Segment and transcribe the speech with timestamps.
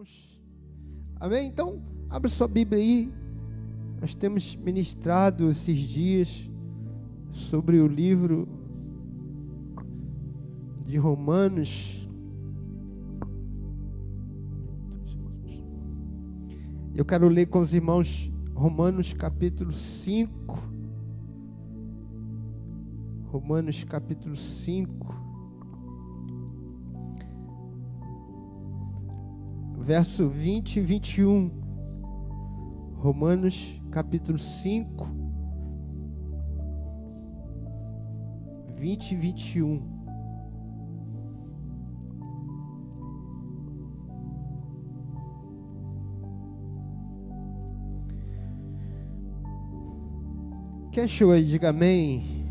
[0.00, 0.40] irmãos.
[1.16, 1.48] Amém?
[1.48, 3.12] Então, abra sua Bíblia aí.
[4.00, 6.50] Nós temos ministrado esses dias
[7.30, 8.48] sobre o livro
[10.86, 12.08] de Romanos.
[16.94, 20.58] Eu quero ler com os irmãos Romanos capítulo 5.
[23.26, 25.19] Romanos capítulo 5.
[29.90, 31.50] Verso 20 e 21.
[32.94, 35.04] Romanos capítulo 5,
[38.68, 39.82] 20 e 21.
[50.92, 51.44] Quem achou aí?
[51.44, 52.46] Diga amém.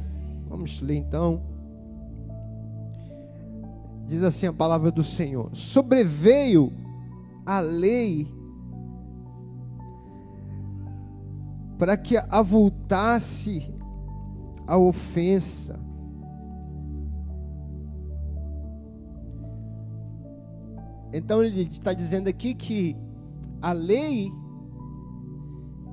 [0.49, 1.41] Vamos ler então.
[4.05, 6.73] Diz assim a palavra do Senhor: Sobreveio
[7.49, 8.31] a lei
[11.80, 13.73] para que avultasse
[14.67, 15.80] a ofensa.
[21.11, 22.95] Então ele está dizendo aqui que
[23.59, 24.31] a lei,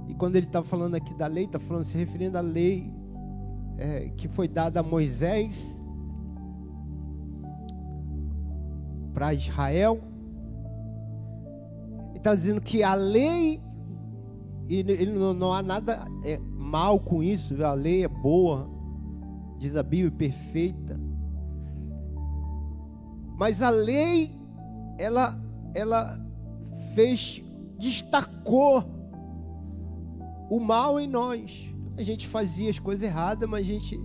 [0.08, 2.92] e quando ele está falando aqui da lei, está falando se referindo à lei
[3.78, 5.80] é, que foi dada a Moisés
[9.14, 10.15] para Israel
[12.16, 13.62] está dizendo que a lei,
[14.68, 18.68] e não, não há nada é, mal com isso, a lei é boa,
[19.58, 20.98] diz a Bíblia, perfeita.
[23.38, 24.34] Mas a lei,
[24.98, 25.38] ela,
[25.74, 26.18] ela
[26.94, 27.44] fez,
[27.78, 28.84] destacou
[30.50, 31.72] o mal em nós.
[31.96, 33.98] A gente fazia as coisas erradas, mas a gente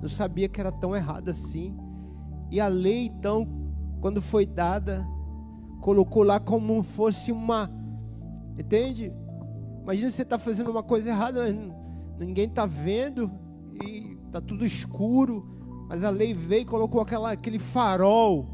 [0.00, 1.76] não sabia que era tão errado assim.
[2.50, 3.46] E a lei, então,
[4.00, 5.06] quando foi dada,
[5.80, 7.70] colocou lá como fosse uma.
[8.58, 9.12] Entende?
[9.82, 11.44] Imagina você está fazendo uma coisa errada,
[12.18, 13.30] ninguém está vendo
[13.82, 15.46] e está tudo escuro,
[15.88, 18.46] mas a lei veio e colocou aquela, aquele farol.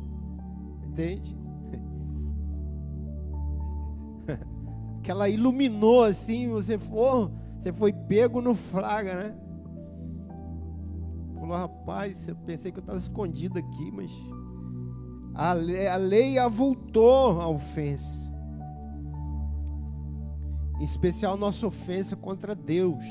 [0.87, 1.37] Entende?
[5.03, 9.37] que ela iluminou assim, você for, você foi pego no flaga, né?
[11.35, 14.11] Falou, rapaz, eu pensei que eu estava escondido aqui, mas
[15.35, 18.33] a lei, a lei avultou a ofensa.
[20.79, 23.05] Em especial nossa ofensa contra Deus.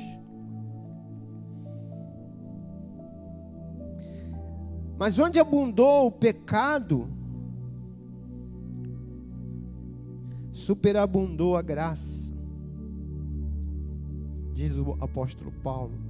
[4.97, 7.09] Mas onde abundou o pecado,
[10.51, 12.33] superabundou a graça.
[14.53, 16.02] Diz o apóstolo Paulo.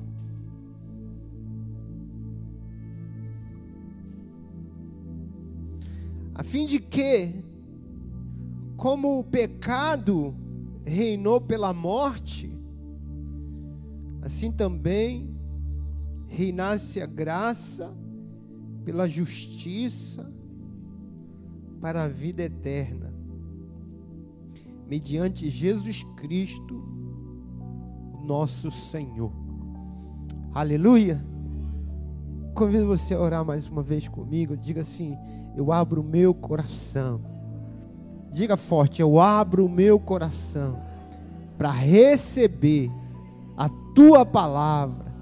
[6.36, 7.44] A fim de que,
[8.76, 10.36] como o pecado
[10.86, 12.52] reinou pela morte,
[14.22, 15.34] assim também
[16.28, 17.94] reinasse a graça
[18.84, 20.32] pela justiça
[21.80, 23.14] para a vida eterna,
[24.88, 26.82] mediante Jesus Cristo,
[28.26, 29.32] nosso Senhor.
[30.54, 31.24] Aleluia.
[32.54, 34.56] Convido você a orar mais uma vez comigo.
[34.56, 35.18] Diga assim:
[35.56, 37.22] Eu abro o meu coração.
[38.32, 40.80] Diga forte: Eu abro o meu coração
[41.58, 42.92] para receber
[43.56, 45.14] a tua palavra.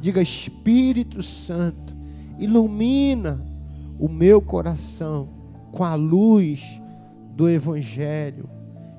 [0.00, 1.94] Diga Espírito Santo,
[2.38, 3.44] ilumina
[3.98, 5.28] o meu coração
[5.72, 6.80] com a luz
[7.36, 8.48] do Evangelho.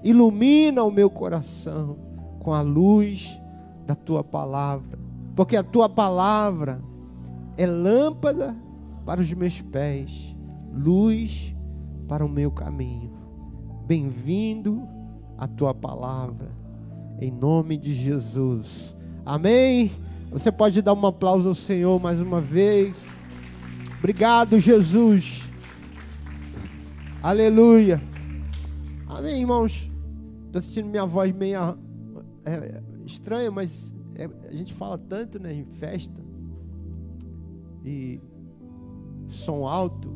[0.04, 1.98] Ilumina o meu coração
[2.40, 3.40] com a luz
[3.86, 5.00] da tua palavra.
[5.36, 6.82] Porque a tua palavra
[7.58, 8.56] é lâmpada
[9.06, 10.31] para os meus pés,
[10.72, 11.56] luz
[12.08, 13.12] para o meu caminho.
[13.86, 14.88] Bem-vindo
[15.38, 16.52] a tua palavra,
[17.20, 18.96] em nome de Jesus.
[19.26, 19.92] Amém.
[20.32, 23.04] Você pode dar um aplauso ao Senhor mais uma vez.
[24.00, 25.44] Obrigado, Jesus.
[27.22, 28.02] Aleluia.
[29.08, 29.92] Amém, irmãos.
[30.48, 31.78] Estou sentindo minha voz meio
[32.46, 36.22] é, estranha, mas é, a gente fala tanto né, em festa
[37.84, 38.20] e
[39.28, 40.14] som alto,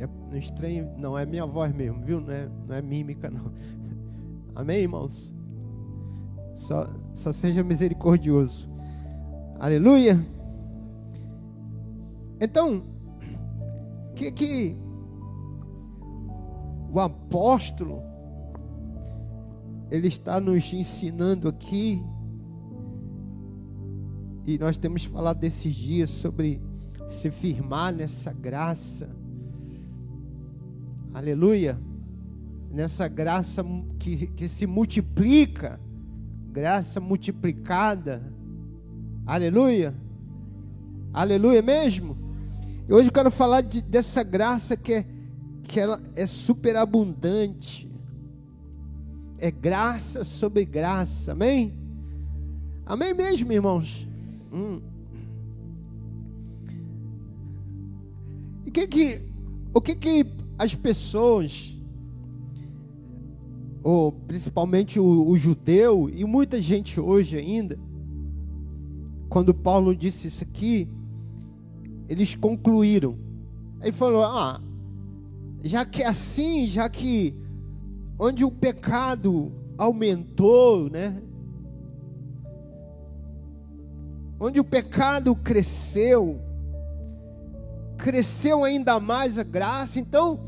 [0.00, 2.20] é um estranho, não é minha voz mesmo, viu?
[2.20, 3.52] Não é, não é mímica, não.
[4.56, 5.32] Amém, irmãos?
[6.56, 8.68] Só, só seja misericordioso.
[9.58, 10.18] Aleluia.
[12.40, 12.82] Então,
[14.14, 14.76] que que
[16.90, 18.02] o apóstolo
[19.90, 22.02] ele está nos ensinando aqui
[24.46, 26.60] e nós temos falado desses dias sobre
[27.06, 29.19] se firmar nessa graça.
[31.12, 31.78] Aleluia.
[32.70, 33.64] nessa graça
[33.98, 35.80] que, que se multiplica,
[36.52, 38.32] graça multiplicada.
[39.26, 39.94] Aleluia.
[41.12, 42.16] Aleluia mesmo.
[42.88, 45.06] E hoje eu quero falar de, dessa graça que é,
[45.64, 47.90] que ela é superabundante.
[49.38, 51.32] É graça sobre graça.
[51.32, 51.74] Amém?
[52.86, 54.08] Amém mesmo, irmãos?
[54.52, 54.80] Hum.
[58.64, 59.20] E que que,
[59.74, 61.74] o que que as pessoas,
[63.82, 67.78] ou principalmente o, o judeu e muita gente hoje ainda,
[69.30, 70.86] quando Paulo disse isso aqui,
[72.10, 73.16] eles concluíram.
[73.80, 74.60] Aí falou: ah,
[75.62, 77.34] já que é assim, já que
[78.18, 81.22] onde o pecado aumentou, né?
[84.38, 86.38] Onde o pecado cresceu,
[88.00, 90.00] cresceu ainda mais a graça.
[90.00, 90.40] Então,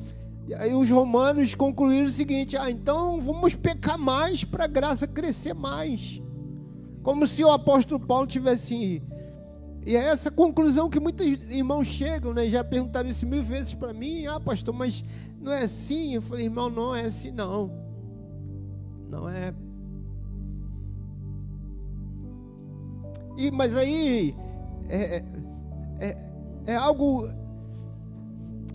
[0.56, 5.54] aí os romanos concluíram o seguinte: ah, então vamos pecar mais para a graça crescer
[5.54, 6.20] mais.
[7.02, 9.02] Como se o apóstolo Paulo tivesse.
[9.84, 12.48] E é essa conclusão que muitos irmãos chegam, né?
[12.48, 15.04] Já perguntaram isso mil vezes para mim: ah, pastor, mas
[15.40, 16.14] não é assim?
[16.14, 17.70] Eu falei, irmão, não é assim, não.
[19.10, 19.52] Não é.
[23.36, 24.34] E, mas aí.
[24.88, 25.24] É, é,
[26.00, 26.16] é,
[26.66, 27.28] é algo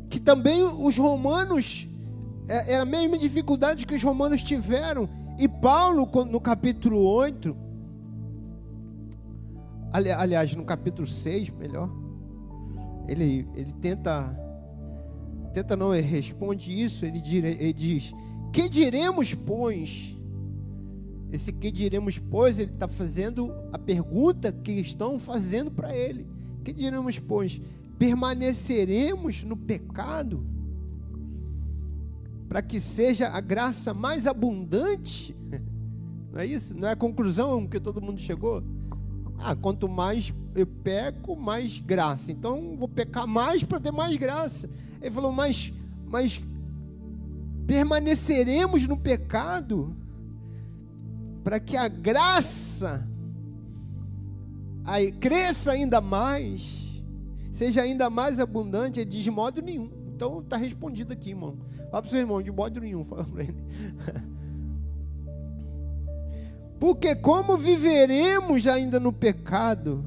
[0.09, 1.87] que também os romanos,
[2.47, 5.09] é, era a mesma dificuldade que os romanos tiveram.
[5.37, 7.55] E Paulo, no capítulo 8,
[9.91, 11.89] ali, aliás, no capítulo 6, melhor,
[13.07, 14.35] ele, ele tenta,
[15.53, 18.13] tenta não, ele responde isso, ele, ele diz:
[18.51, 20.15] Que diremos, pois?
[21.31, 26.25] Esse que diremos, pois, ele está fazendo a pergunta que estão fazendo para ele.
[26.63, 27.61] Que diremos, pois?
[27.97, 30.45] Permaneceremos no pecado
[32.47, 35.35] para que seja a graça mais abundante?
[36.31, 36.73] Não é isso?
[36.73, 38.63] Não é a conclusão que todo mundo chegou?
[39.39, 42.31] Ah, quanto mais eu peco, mais graça.
[42.31, 44.69] Então vou pecar mais para ter mais graça.
[45.01, 45.73] Ele falou, mas,
[46.05, 46.41] mas
[47.65, 49.95] permaneceremos no pecado
[51.43, 53.07] para que a graça
[55.19, 56.86] cresça ainda mais
[57.57, 59.89] seja ainda mais abundante, diz de modo nenhum.
[60.15, 61.57] Então está respondido aqui, irmão.
[61.89, 63.57] Fala para o seu irmão, de modo nenhum, fala para ele.
[66.79, 70.05] Porque como viveremos ainda no pecado,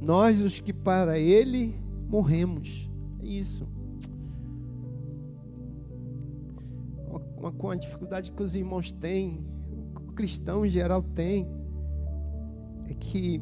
[0.00, 2.90] nós os que para ele morremos.
[3.22, 3.68] É isso.
[7.38, 9.46] Uma, uma dificuldade que os irmãos têm,
[9.94, 11.46] o cristão em geral tem,
[12.88, 13.40] é que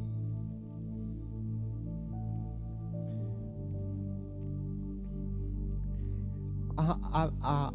[6.80, 7.72] a, a, a,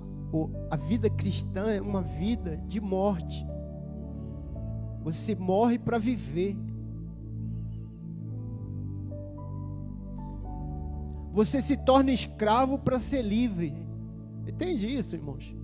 [0.72, 3.46] a vida cristã é uma vida de morte.
[5.04, 6.58] Você morre para viver.
[11.32, 13.74] Você se torna escravo para ser livre.
[14.48, 15.56] Entende isso, irmãos?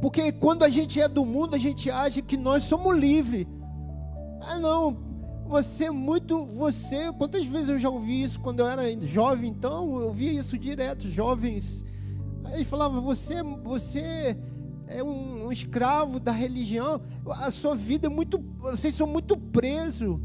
[0.00, 3.46] Porque quando a gente é do mundo, a gente acha que nós somos livres.
[4.40, 4.96] Ah, não.
[5.46, 6.46] Você é muito.
[6.46, 7.12] Você.
[7.12, 10.00] Quantas vezes eu já ouvi isso quando eu era jovem, então?
[10.00, 11.08] Eu via isso direto.
[11.08, 11.84] Jovens
[12.52, 14.36] ele falava: você, você
[14.86, 18.38] é um, um, escravo da religião, a sua vida é muito.
[18.58, 20.18] Vocês são muito presos.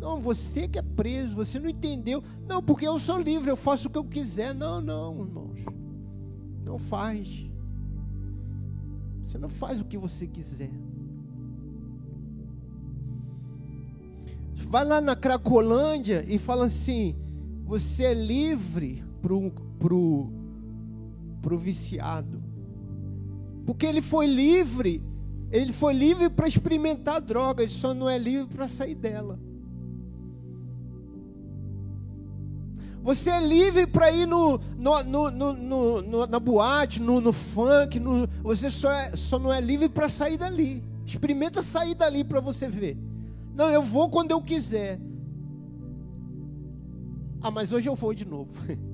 [0.00, 2.22] Não, você que é preso, você não entendeu.
[2.46, 4.54] Não, porque eu sou livre, eu faço o que eu quiser.
[4.54, 5.60] Não, não, irmãos.
[6.64, 7.46] Não faz.
[9.24, 10.70] Você não faz o que você quiser.
[14.54, 17.16] Vai lá na Cracolândia e fala assim:
[17.64, 19.34] você é livre para
[19.94, 20.37] o
[21.40, 22.42] para o viciado.
[23.64, 25.02] Porque ele foi livre,
[25.50, 29.38] ele foi livre para experimentar droga, ele só não é livre para sair dela.
[33.02, 35.52] Você é livre para ir no, no, no,
[36.02, 38.00] no, na boate, no, funk,
[38.42, 40.84] você só, é, só não é livre para sair dali.
[41.06, 42.98] Experimenta sair dali para você ver.
[43.54, 45.00] Não, eu vou quando eu quiser.
[47.40, 48.52] Ah, mas hoje eu vou de novo.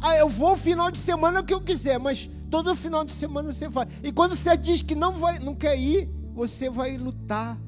[0.00, 3.68] Ah, eu vou final de semana que eu quiser, mas todo final de semana você
[3.68, 3.86] vai.
[4.02, 7.58] E quando você diz que não vai, não quer ir, você vai lutar.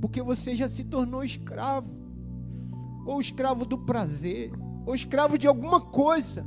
[0.00, 1.94] Porque você já se tornou escravo.
[3.06, 4.52] Ou escravo do prazer,
[4.86, 6.46] ou escravo de alguma coisa.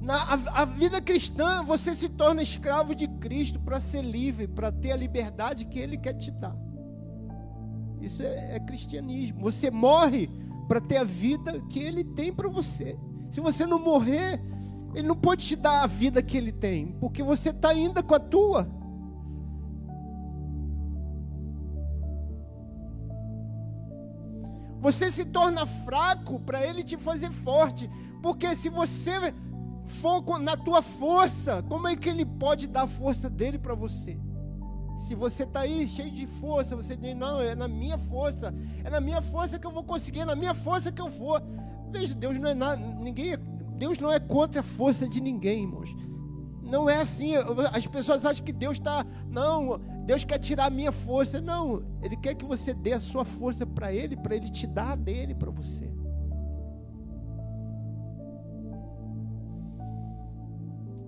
[0.00, 4.70] Na a, a vida cristã, você se torna escravo de Cristo para ser livre, para
[4.70, 6.54] ter a liberdade que Ele quer te dar.
[8.02, 9.40] Isso é, é cristianismo.
[9.40, 10.28] Você morre
[10.66, 12.98] para ter a vida que Ele tem para você.
[13.30, 14.40] Se você não morrer,
[14.94, 18.14] Ele não pode te dar a vida que ele tem, porque você está ainda com
[18.14, 18.68] a tua.
[24.84, 27.88] Você se torna fraco para ele te fazer forte,
[28.22, 29.12] porque se você
[29.86, 34.20] for na tua força, como é que ele pode dar a força dele para você?
[34.96, 38.90] Se você está aí cheio de força, você diz, não, é na minha força, é
[38.90, 41.40] na minha força que eu vou conseguir, é na minha força que eu vou.
[41.90, 43.36] Veja, Deus não é nada, ninguém,
[43.76, 45.94] Deus não é contra a força de ninguém, irmãos.
[46.62, 47.34] Não é assim.
[47.72, 49.04] As pessoas acham que Deus está.
[49.28, 51.40] Não, Deus quer tirar a minha força.
[51.40, 54.92] Não, Ele quer que você dê a sua força para Ele, para Ele te dar
[54.92, 55.92] a dele para você.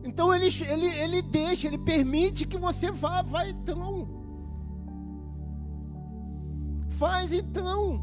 [0.07, 4.09] Então ele, ele, ele deixa, ele permite que você vá, vai então.
[6.89, 8.01] Faz então.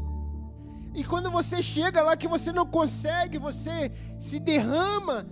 [0.94, 5.26] E quando você chega lá que você não consegue, você se derrama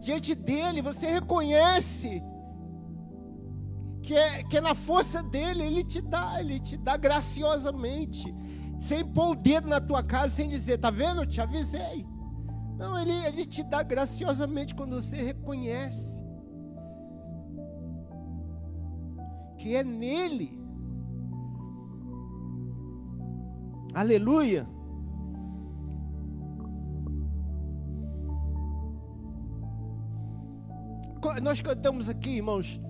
[0.00, 2.22] diante dele, você reconhece
[4.02, 8.34] que é, que é na força dele, ele te dá, ele te dá graciosamente,
[8.80, 11.20] sem pôr o dedo na tua cara, sem dizer, tá vendo?
[11.22, 12.06] Eu te avisei.
[12.76, 16.13] Não, ele, ele te dá graciosamente quando você reconhece
[19.58, 20.58] que é nele.
[23.94, 24.66] Aleluia.
[31.42, 32.80] Nós cantamos aqui, irmãos,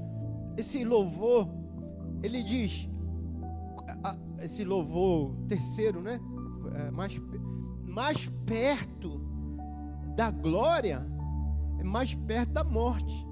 [0.56, 1.48] esse louvor,
[2.22, 2.88] ele diz,
[4.42, 6.20] esse louvor terceiro, né?
[6.74, 7.20] É, mais,
[7.86, 9.20] mais perto
[10.16, 11.06] da glória,
[11.78, 13.26] é mais perto da morte.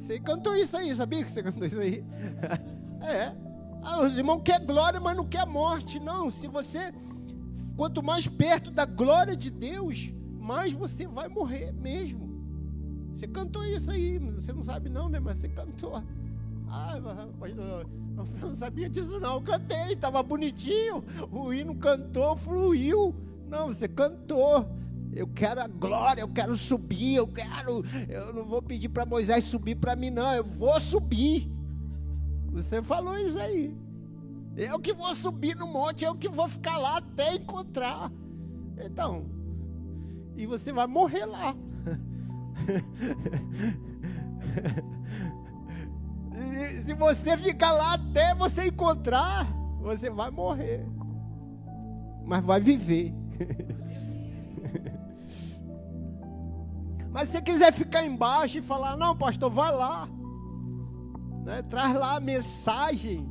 [0.00, 2.04] Você cantou isso aí, sabia que você cantou isso aí?
[3.02, 3.34] é.
[3.82, 6.00] Ah, os irmãos quer glória, mas não quer morte.
[6.00, 6.92] Não, se você,
[7.76, 12.32] quanto mais perto da glória de Deus, mais você vai morrer mesmo.
[13.12, 15.20] Você cantou isso aí, você não sabe não, né?
[15.20, 16.02] Mas você cantou.
[16.68, 19.34] Ah, eu não sabia disso não.
[19.34, 21.04] Eu cantei, estava bonitinho.
[21.30, 23.14] O hino cantou, fluiu.
[23.48, 24.68] Não, você cantou.
[25.14, 27.84] Eu quero a glória, eu quero subir, eu quero.
[28.08, 30.34] Eu não vou pedir para Moisés subir para mim, não.
[30.34, 31.48] Eu vou subir.
[32.50, 33.76] Você falou isso aí.
[34.56, 38.10] Eu que vou subir no monte, eu que vou ficar lá até encontrar.
[38.84, 39.26] Então,
[40.36, 41.54] e você vai morrer lá.
[46.84, 49.46] Se você ficar lá até você encontrar,
[49.80, 50.84] você vai morrer.
[52.24, 53.12] Mas vai viver.
[57.14, 60.08] Mas se quiser ficar embaixo e falar, não, pastor, vai lá.
[61.44, 61.62] Né?
[61.62, 63.28] Traz lá a mensagem.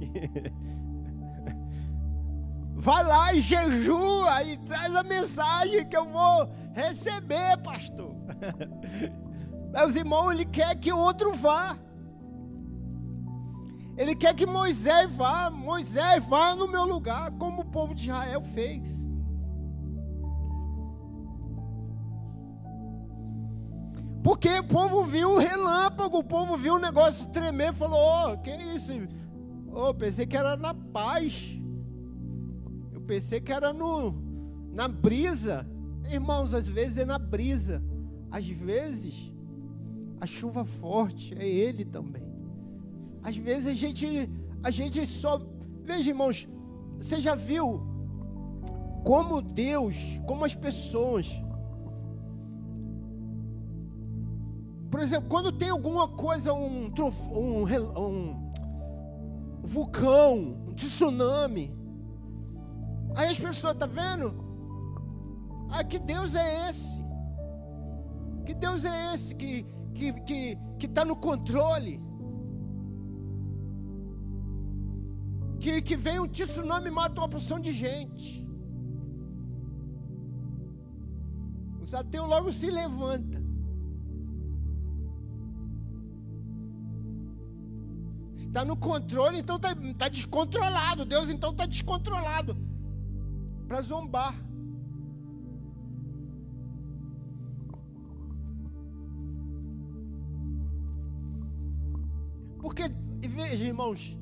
[2.76, 8.16] vai lá e jejua e traz a mensagem que eu vou receber, pastor.
[9.86, 11.78] Os irmãos, ele quer que o outro vá.
[13.98, 15.50] Ele quer que Moisés vá.
[15.50, 19.03] Moisés vá no meu lugar, como o povo de Israel fez.
[24.24, 28.38] Porque o povo viu o relâmpago, o povo viu o negócio tremer, falou: Ô, oh,
[28.38, 28.94] que isso?
[29.70, 31.52] Oh, pensei que era na paz.
[32.94, 34.16] Eu pensei que era no,
[34.72, 35.68] na brisa.
[36.10, 37.84] Irmãos, às vezes é na brisa.
[38.32, 39.34] Às vezes
[40.22, 42.24] a chuva forte é Ele também.
[43.22, 44.30] Às vezes a gente,
[44.64, 45.42] a gente só.
[45.84, 46.48] Veja, irmãos,
[46.98, 47.82] você já viu
[49.04, 51.43] como Deus, como as pessoas
[54.94, 56.94] Por exemplo, quando tem alguma coisa, um,
[57.32, 57.64] um,
[57.98, 58.52] um
[59.64, 60.36] vulcão,
[60.68, 61.76] um tsunami,
[63.16, 64.36] aí as pessoas, tá vendo?
[65.72, 67.04] Ah, que Deus é esse?
[68.46, 72.00] Que Deus é esse que que que que está no controle?
[75.60, 78.48] Que, que vem um tsunami e mata uma porção de gente.
[81.82, 83.43] Os ateus logo se levantam.
[88.54, 91.06] Está no controle, então está tá descontrolado.
[91.06, 92.56] Deus então está descontrolado
[93.68, 94.36] para zombar.
[102.62, 102.84] Porque,
[103.28, 104.20] veja, irmãos,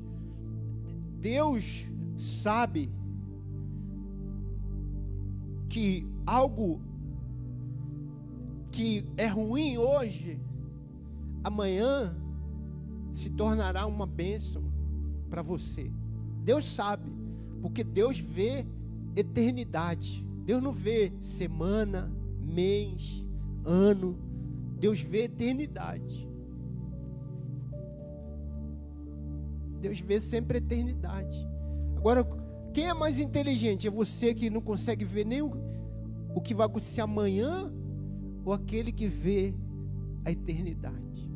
[1.20, 1.84] Deus
[2.16, 2.90] sabe
[5.68, 6.80] que algo
[8.70, 10.40] que é ruim hoje,
[11.44, 12.16] amanhã
[13.14, 14.62] se tornará uma bênção
[15.28, 15.90] para você.
[16.44, 17.10] Deus sabe,
[17.60, 18.66] porque Deus vê
[19.14, 20.24] eternidade.
[20.44, 23.24] Deus não vê semana, mês,
[23.64, 24.18] ano.
[24.78, 26.28] Deus vê eternidade.
[29.80, 31.38] Deus vê sempre eternidade.
[31.96, 32.24] Agora,
[32.72, 33.86] quem é mais inteligente?
[33.86, 35.52] É você que não consegue ver nem o,
[36.34, 37.72] o que vai acontecer amanhã
[38.44, 39.54] ou aquele que vê
[40.24, 41.31] a eternidade?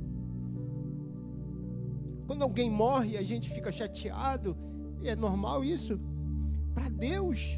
[2.27, 4.57] Quando alguém morre, a gente fica chateado,
[5.01, 6.01] e é normal isso.
[6.75, 7.57] Para Deus,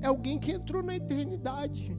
[0.00, 1.96] é alguém que entrou na eternidade.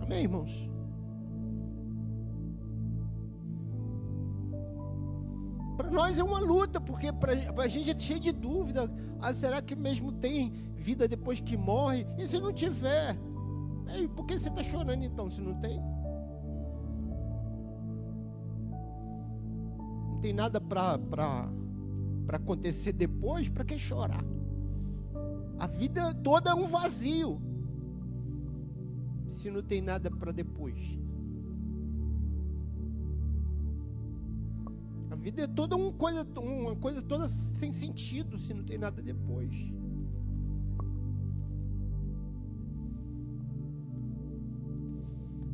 [0.00, 0.77] Amém, irmãos?
[5.78, 8.90] Para nós é uma luta, porque para a gente é cheio de dúvida.
[9.20, 12.04] Ah, será que mesmo tem vida depois que morre?
[12.18, 13.16] E se não tiver?
[13.86, 15.80] Ei, por que você está chorando então se não tem?
[20.08, 21.48] Não tem nada para
[22.32, 24.24] acontecer depois, para que chorar?
[25.60, 27.40] A vida toda é um vazio
[29.30, 30.98] se não tem nada para depois?
[35.18, 39.52] Vida é toda uma coisa, uma coisa toda sem sentido se não tem nada depois.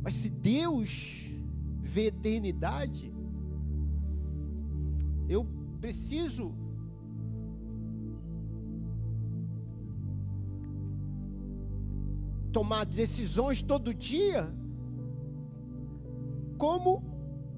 [0.03, 1.33] Mas se Deus
[1.81, 3.11] vê eternidade,
[5.27, 5.47] eu
[5.81, 6.53] preciso
[12.51, 14.47] tomar decisões todo dia,
[16.57, 17.03] como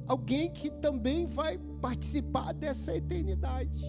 [0.08, 3.84] alguém que também vai participar dessa eternidade.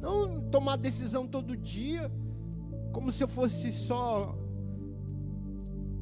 [0.00, 2.10] Não tomar decisão todo dia,
[2.92, 4.36] como se eu fosse só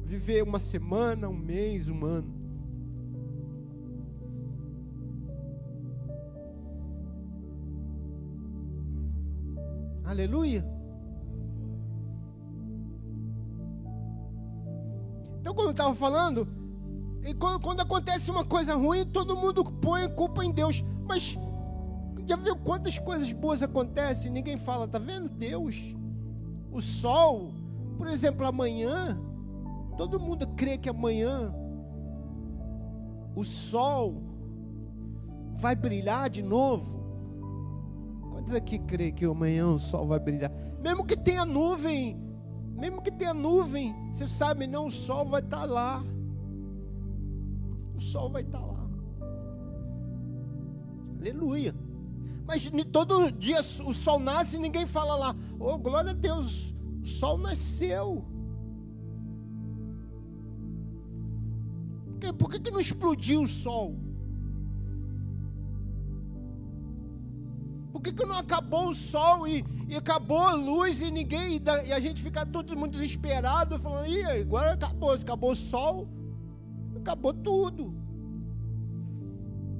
[0.03, 2.33] viver uma semana, um mês, um ano.
[10.05, 10.65] Aleluia.
[15.39, 16.47] Então, como eu estava falando,
[17.23, 20.83] e quando, quando, acontece uma coisa ruim, todo mundo põe culpa em Deus.
[21.07, 21.37] Mas
[22.25, 24.31] já viu quantas coisas boas acontecem?
[24.31, 25.29] Ninguém fala, tá vendo?
[25.29, 25.95] Deus,
[26.71, 27.53] o sol,
[27.97, 29.19] por exemplo, amanhã,
[29.97, 31.53] todo mundo crê que amanhã
[33.35, 34.21] o sol
[35.55, 37.05] vai brilhar de novo.
[38.31, 40.51] Quantos aqui crê que amanhã o sol vai brilhar?
[40.81, 42.27] Mesmo que tenha nuvem
[42.77, 46.03] mesmo que tenha nuvem, você sabe, não, o sol vai estar tá lá.
[47.97, 48.87] O sol vai estar tá lá.
[51.19, 51.75] Aleluia.
[52.45, 57.05] Mas todo dia o sol nasce e ninguém fala lá, oh glória a Deus, o
[57.05, 58.25] sol nasceu.
[62.05, 63.99] Por que, por que, que não explodiu o sol?
[67.91, 71.91] Por que, que não acabou o sol e, e acabou a luz e ninguém e
[71.91, 76.07] a gente fica todo mundo desesperado falando, Ih, agora acabou, acabou o sol,
[77.07, 77.93] acabou tudo.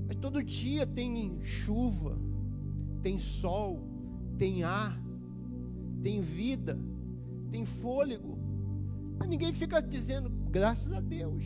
[0.07, 2.17] Mas todo dia tem chuva,
[3.01, 3.81] tem sol,
[4.37, 4.99] tem ar,
[6.01, 6.79] tem vida,
[7.51, 8.37] tem fôlego.
[9.19, 11.43] Mas ninguém fica dizendo, graças a Deus.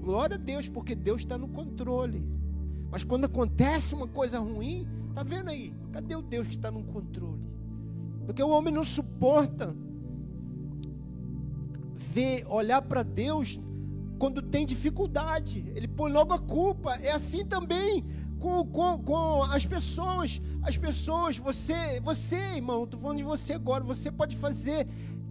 [0.00, 2.26] Glória a Deus, porque Deus está no controle.
[2.90, 5.72] Mas quando acontece uma coisa ruim, Está vendo aí?
[5.92, 7.40] Cadê o Deus que está no controle?
[8.26, 9.72] Porque o homem não suporta
[11.94, 13.60] ver, olhar para Deus
[14.24, 15.70] quando tem dificuldade.
[15.76, 16.94] Ele põe logo a culpa.
[17.02, 18.02] É assim também
[18.40, 20.40] com, com, com as pessoas.
[20.62, 23.84] As pessoas, você, você, irmão, estou falando de você agora.
[23.84, 24.86] Você pode fazer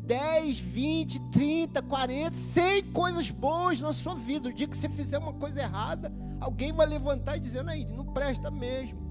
[0.05, 4.49] 10, 20, 30, 40, 100 coisas boas na sua vida.
[4.49, 8.05] O dia que você fizer uma coisa errada, alguém vai levantar e dizer: aí, não
[8.05, 9.01] presta mesmo.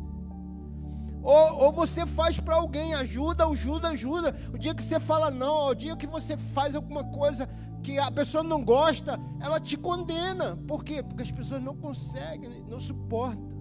[1.25, 4.37] Ou, ou você faz para alguém, ajuda, ajuda, ajuda.
[4.55, 7.49] O dia que você fala não, o dia que você faz alguma coisa
[7.83, 10.57] que a pessoa não gosta, ela te condena.
[10.68, 11.03] Por quê?
[11.03, 13.53] Porque as pessoas não conseguem, não suportam.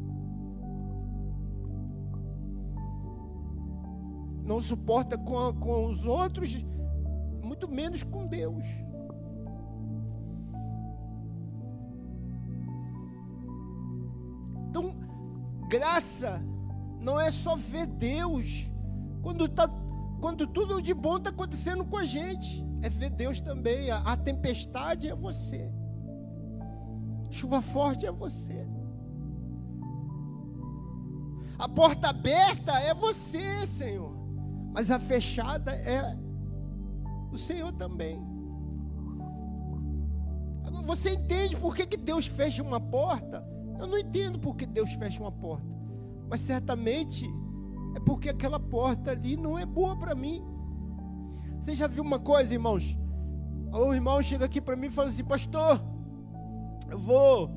[4.43, 6.65] Não suporta com, com os outros,
[7.43, 8.65] muito menos com Deus.
[14.69, 14.95] Então,
[15.67, 16.41] graça
[16.99, 18.71] não é só ver Deus
[19.21, 19.69] quando, tá,
[20.19, 22.70] quando tudo de bom está acontecendo com a gente.
[22.81, 23.91] É ver Deus também.
[23.91, 25.71] A, a tempestade é você.
[27.29, 28.67] Chuva forte é você.
[31.57, 34.11] A porta aberta é você, Senhor.
[34.73, 36.17] Mas a fechada é
[37.31, 38.19] o Senhor também.
[40.85, 43.45] Você entende por que, que Deus fecha uma porta?
[43.79, 45.67] Eu não entendo por que Deus fecha uma porta.
[46.29, 47.29] Mas certamente
[47.95, 50.43] é porque aquela porta ali não é boa para mim.
[51.61, 52.97] Você já viu uma coisa, irmãos?
[53.71, 55.79] O irmão chega aqui para mim e fala assim: Pastor,
[56.89, 57.49] eu vou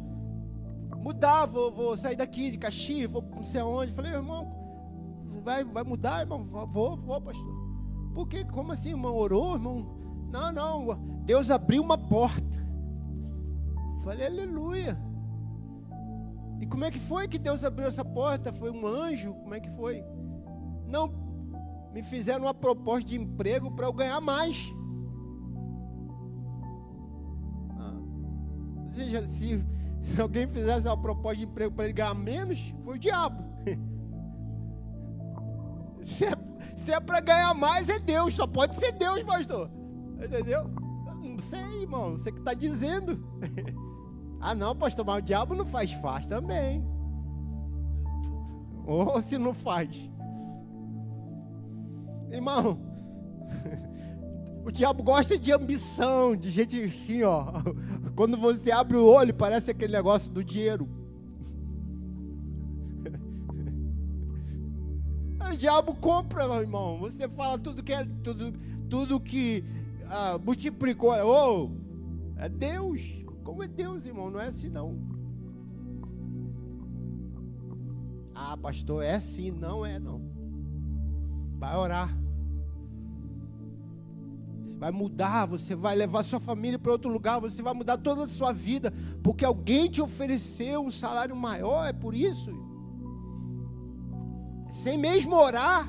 [0.99, 3.93] mudar, vou, vou sair daqui de Caxias, vou não sei aonde.
[3.93, 4.55] Eu falei, irmão,
[5.43, 6.45] vai, vai mudar, irmão?
[6.45, 7.55] Vou, vou, pastor.
[8.15, 8.45] Por quê?
[8.45, 9.17] Como assim, irmão?
[9.17, 9.97] Orou, irmão?
[10.31, 10.95] Não, não.
[11.25, 12.59] Deus abriu uma porta.
[13.97, 14.99] Eu falei, aleluia.
[16.61, 18.53] E como é que foi que Deus abriu essa porta?
[18.53, 19.33] Foi um anjo?
[19.33, 20.05] Como é que foi?
[20.87, 21.09] Não,
[21.95, 24.75] me fizeram uma proposta de emprego para eu ganhar mais.
[27.79, 27.95] Ah,
[29.29, 29.65] se,
[30.03, 33.45] se alguém fizesse uma proposta de emprego para ele ganhar menos, foi o diabo.
[36.05, 36.37] Se é,
[36.77, 38.35] se é para ganhar mais, é Deus.
[38.35, 39.71] Só pode ser Deus, pastor.
[40.23, 40.69] Entendeu?
[41.23, 42.11] Não sei, irmão.
[42.11, 43.27] Você que está dizendo.
[44.39, 46.87] ah, não, pastor, mas o diabo não faz faz também.
[48.85, 50.11] Ou se não faz.
[52.35, 52.81] Irmão,
[54.67, 57.47] o diabo gosta de ambição, de gente assim, ó.
[58.17, 60.89] Quando você abre o olho, parece aquele negócio do dinheiro.
[65.53, 66.99] O diabo compra, meu irmão.
[66.99, 68.53] Você fala tudo que é tudo,
[68.91, 69.63] tudo que
[70.09, 71.13] ah, multiplicou.
[71.25, 71.71] Oh,
[72.37, 73.01] é Deus.
[73.45, 74.31] Como é Deus, irmão?
[74.31, 74.99] Não é assim não.
[78.35, 80.21] Ah, pastor, é assim, não é não.
[81.57, 82.24] Vai orar.
[84.79, 88.29] Vai mudar, você vai levar sua família para outro lugar, você vai mudar toda a
[88.29, 92.53] sua vida, porque alguém te ofereceu um salário maior, é por isso
[94.75, 95.89] sem mesmo orar,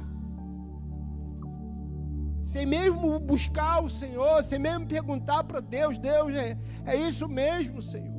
[2.44, 7.82] sem mesmo buscar o Senhor, sem mesmo perguntar para Deus: Deus, é, é isso mesmo,
[7.82, 8.14] Senhor.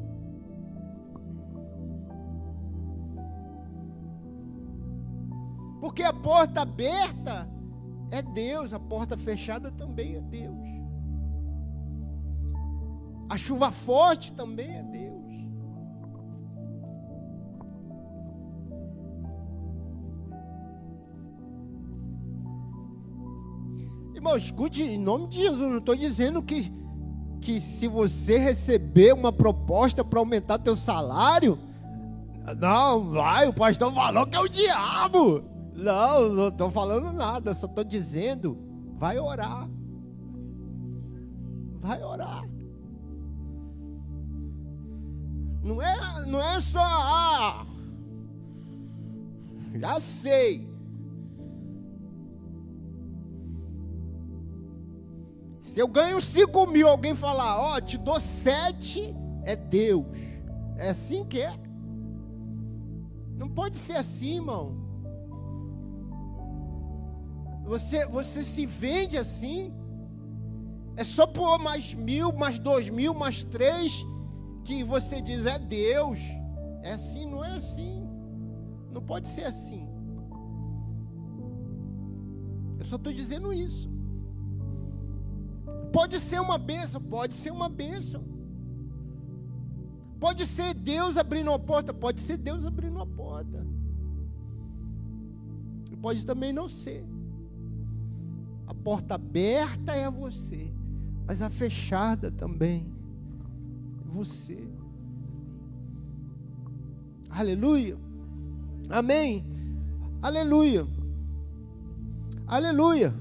[5.80, 7.48] Porque a porta aberta
[8.10, 10.76] é Deus, a porta fechada também é Deus.
[13.28, 15.16] A chuva forte também é Deus.
[24.14, 26.72] Irmão, escute, em nome de Jesus, não estou dizendo que,
[27.40, 31.58] que se você receber uma proposta para aumentar teu salário,
[32.58, 35.55] não, vai, o pastor falou que é o diabo.
[35.76, 38.58] Não, não estou falando nada, só estou dizendo,
[38.98, 39.68] vai orar.
[41.80, 42.48] Vai orar.
[45.62, 47.66] Não é, não é só, ah,
[49.74, 50.66] já sei.
[55.60, 60.06] Se eu ganho 5 mil, alguém falar, ó, oh, te dou sete, é Deus.
[60.78, 61.54] É assim que é.
[63.36, 64.85] Não pode ser assim, irmão.
[67.66, 69.72] Você, você se vende assim.
[70.96, 74.06] É só por mais mil, mais dois mil, mais três,
[74.64, 76.18] que você diz é Deus.
[76.82, 78.08] É assim, não é assim.
[78.92, 79.86] Não pode ser assim.
[82.78, 83.90] Eu só estou dizendo isso.
[85.92, 88.22] Pode ser uma bênção, pode ser uma bênção.
[90.20, 93.66] Pode ser Deus abrindo uma porta, pode ser Deus abrindo uma porta.
[96.00, 97.04] Pode também não ser.
[98.66, 100.72] A porta aberta é você,
[101.26, 102.86] mas a fechada também
[104.04, 104.68] é você.
[107.30, 107.96] Aleluia.
[108.88, 109.44] Amém.
[110.22, 110.86] Aleluia.
[112.46, 113.14] Aleluia.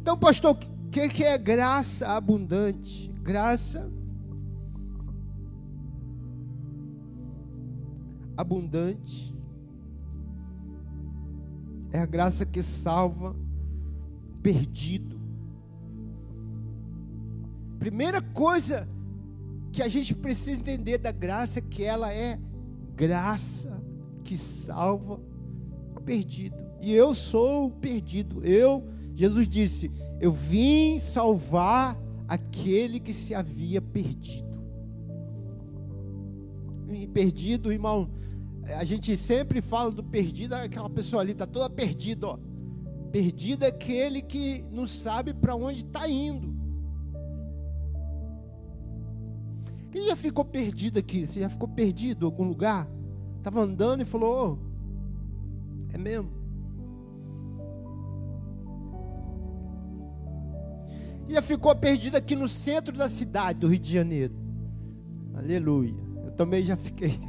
[0.00, 0.56] Então, pastor,
[0.96, 3.12] que, que é graça abundante?
[3.22, 3.86] Graça
[8.34, 9.36] abundante
[11.92, 13.36] é a graça que salva
[14.46, 15.20] perdido.
[17.80, 18.88] Primeira coisa
[19.72, 22.38] que a gente precisa entender da graça é que ela é
[22.94, 23.82] graça
[24.22, 25.20] que salva
[26.04, 26.56] perdido.
[26.80, 28.44] E eu sou o perdido.
[28.46, 34.46] Eu, Jesus disse: eu vim salvar aquele que se havia perdido.
[36.88, 38.08] E perdido, irmão,
[38.78, 42.38] a gente sempre fala do perdido, aquela pessoa ali está toda perdida, ó.
[43.10, 46.54] Perdido é aquele que não sabe para onde está indo.
[49.90, 51.26] Quem já ficou perdido aqui?
[51.26, 52.88] Você já ficou perdido em algum lugar?
[53.38, 56.36] Estava andando e falou: oh, É mesmo?
[61.28, 64.34] já ficou perdido aqui no centro da cidade do Rio de Janeiro.
[65.34, 65.94] Aleluia.
[66.24, 67.18] Eu também já fiquei.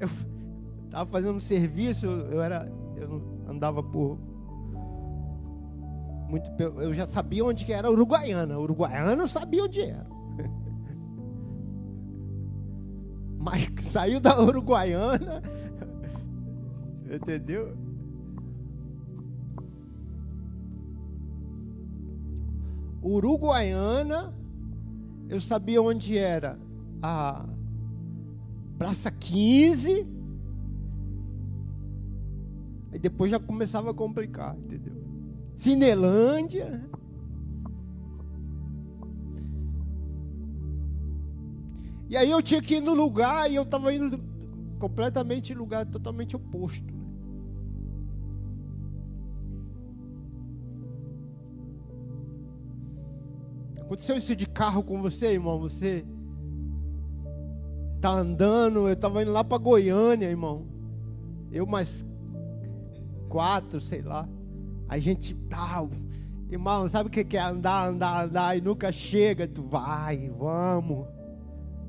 [0.00, 0.08] Eu
[0.94, 4.16] estava fazendo um serviço, eu era, eu andava por
[6.28, 8.58] muito, eu já sabia onde que era Uruguaiana.
[8.58, 10.06] Uruguaiana eu sabia onde era.
[13.38, 15.42] Mas saiu da Uruguaiana,
[17.12, 17.76] entendeu?
[23.02, 24.32] Uruguaiana,
[25.28, 26.58] eu sabia onde era
[27.02, 27.44] a
[28.78, 30.13] Praça 15.
[32.94, 34.94] E depois já começava a complicar, entendeu?
[35.56, 36.88] Cinelândia.
[42.08, 44.22] E aí eu tinha que ir no lugar e eu estava indo
[44.78, 46.94] completamente em lugar totalmente oposto.
[46.94, 47.04] Né?
[53.80, 55.58] Aconteceu isso de carro com você, irmão?
[55.58, 56.06] Você
[58.00, 60.66] tá andando, eu estava indo lá para Goiânia, irmão.
[61.50, 62.04] Eu mais
[63.34, 64.28] quatro, sei lá.
[64.88, 65.84] A gente tá,
[66.48, 69.48] irmão, sabe o que é andar, andar, andar e nunca chega?
[69.48, 71.08] Tu vai, vamos.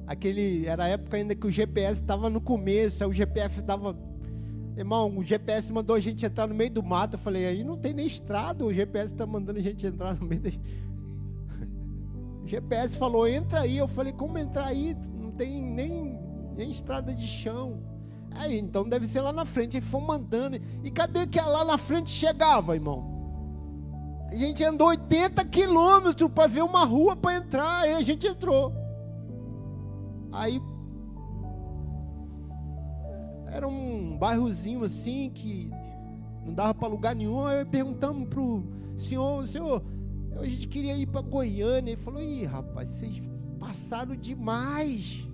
[0.07, 3.95] Aquele, era a época ainda que o GPS estava no começo, o GPS estava.
[4.75, 7.13] Irmão, o GPS mandou a gente entrar no meio do mato.
[7.13, 10.25] Eu falei, aí não tem nem estrada, o GPS está mandando a gente entrar no
[10.25, 10.49] meio da.
[12.43, 13.77] O GPS falou, entra aí.
[13.77, 14.95] Eu falei, como entrar aí?
[15.13, 16.19] Não tem nem,
[16.55, 17.94] nem estrada de chão.
[18.35, 19.77] Aí, então deve ser lá na frente.
[19.77, 20.59] Ele foi mandando.
[20.83, 23.15] E cadê que lá na frente chegava, irmão?
[24.29, 27.81] A gente andou 80 quilômetros para ver uma rua para entrar.
[27.83, 28.73] Aí a gente entrou.
[30.31, 30.61] Aí
[33.47, 35.71] era um bairrozinho assim que
[36.43, 37.45] não dava para lugar nenhum.
[37.45, 38.67] Aí perguntamos pro
[38.97, 39.81] senhor, senhor,
[40.37, 41.91] a gente queria ir para Goiânia.
[41.91, 43.21] Ele falou: Ih, rapaz, vocês
[43.57, 45.25] passaram demais.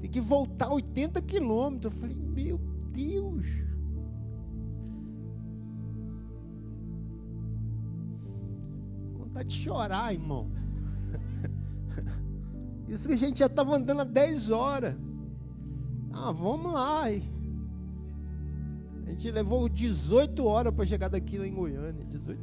[0.00, 1.94] Tem que voltar 80 quilômetros.
[1.94, 2.58] Eu falei, meu
[2.92, 3.46] Deus.
[9.12, 10.50] Vontade de chorar, irmão.
[12.88, 14.96] Isso que a gente já estava andando há 10 horas.
[16.12, 17.04] Ah, vamos lá.
[17.04, 17.10] A
[19.10, 22.04] gente levou 18 horas para chegar daqui lá em Goiânia.
[22.04, 22.40] 18.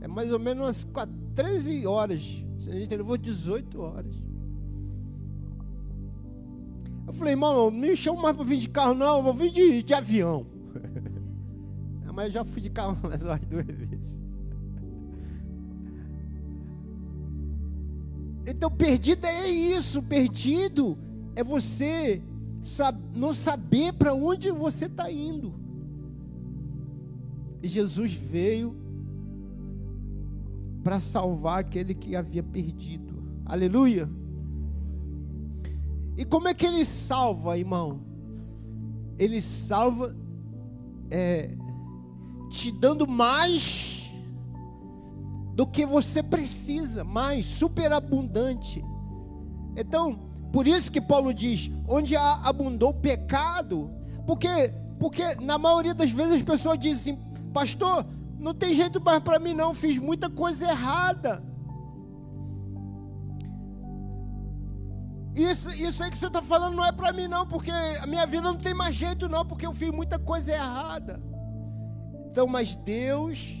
[0.00, 2.20] É mais ou menos umas 13 horas.
[2.66, 4.16] A gente levou 18 horas.
[7.06, 9.82] Eu falei, não me chama mais para vir de carro, não, eu vou vir de,
[9.82, 10.46] de avião.
[12.12, 14.16] Mas eu já fui de carro mais umas duas vezes.
[18.46, 20.96] Então, perdido é isso, perdido
[21.34, 22.22] é você
[23.14, 25.54] não saber para onde você está indo.
[27.62, 28.74] E Jesus veio
[30.82, 33.22] para salvar aquele que havia perdido.
[33.44, 34.08] Aleluia.
[36.16, 38.00] E como é que ele salva, irmão?
[39.18, 40.14] Ele salva
[41.10, 41.56] é,
[42.50, 44.10] te dando mais
[45.54, 48.84] do que você precisa, mais superabundante.
[49.76, 50.18] Então,
[50.52, 53.90] por isso que Paulo diz: onde abundou pecado,
[54.26, 58.06] porque porque na maioria das vezes as pessoas dizem assim, pastor,
[58.38, 61.42] não tem jeito mais para mim não, fiz muita coisa errada.
[65.36, 68.26] Isso, isso aí que você está falando não é para mim, não, porque a minha
[68.26, 71.22] vida não tem mais jeito, não, porque eu fiz muita coisa errada.
[72.30, 73.54] Então, mas Deus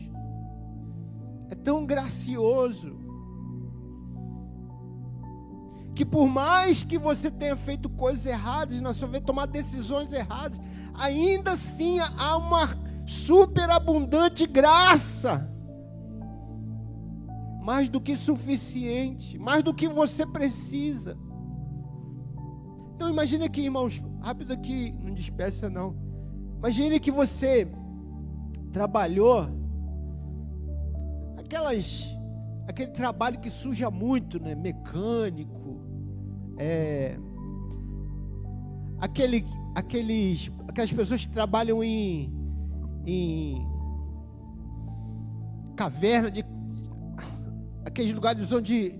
[1.50, 2.98] é tão gracioso
[5.94, 10.58] que por mais que você tenha feito coisas erradas, na sua vida tomar decisões erradas,
[10.94, 12.68] ainda assim há uma
[13.06, 15.46] superabundante graça.
[17.62, 21.18] Mais do que suficiente, mais do que você precisa.
[22.96, 25.94] Então imagine aqui, irmãos, rápido aqui, não despeça não.
[26.56, 27.68] Imagine que você
[28.72, 29.46] trabalhou
[31.36, 32.16] aquelas
[32.66, 34.54] aquele trabalho que suja muito, né?
[34.54, 35.78] Mecânico,
[36.56, 37.18] é,
[38.98, 42.32] aquele, aqueles, aquelas pessoas que trabalham em,
[43.04, 43.62] em
[45.76, 46.42] caverna de
[47.84, 48.98] aqueles lugares onde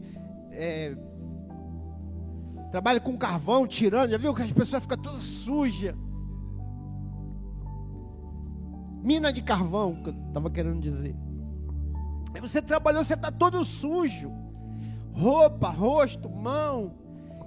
[0.53, 0.95] é,
[2.77, 4.11] Trabalha com carvão, tirando.
[4.11, 5.95] Já viu que as pessoas ficam todas sujas?
[9.03, 11.17] Mina de carvão, que eu estava querendo dizer.
[12.35, 14.31] Aí você trabalhou, você está todo sujo.
[15.15, 16.93] Roupa, rosto, mão.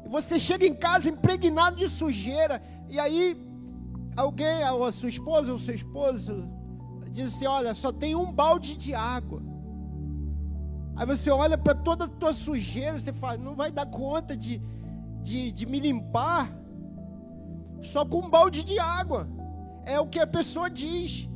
[0.04, 2.60] E você chega em casa impregnado de sujeira.
[2.90, 3.40] E aí,
[4.18, 6.50] alguém, a sua esposa ou seu esposo,
[7.12, 9.44] diz assim: Olha, só tem um balde de água.
[10.96, 14.60] Aí você olha para toda a tua sujeira, você fala: Não vai dar conta de
[15.22, 16.52] de, de me limpar.
[17.82, 19.28] só com um balde de água.
[19.86, 21.30] É o que a pessoa diz.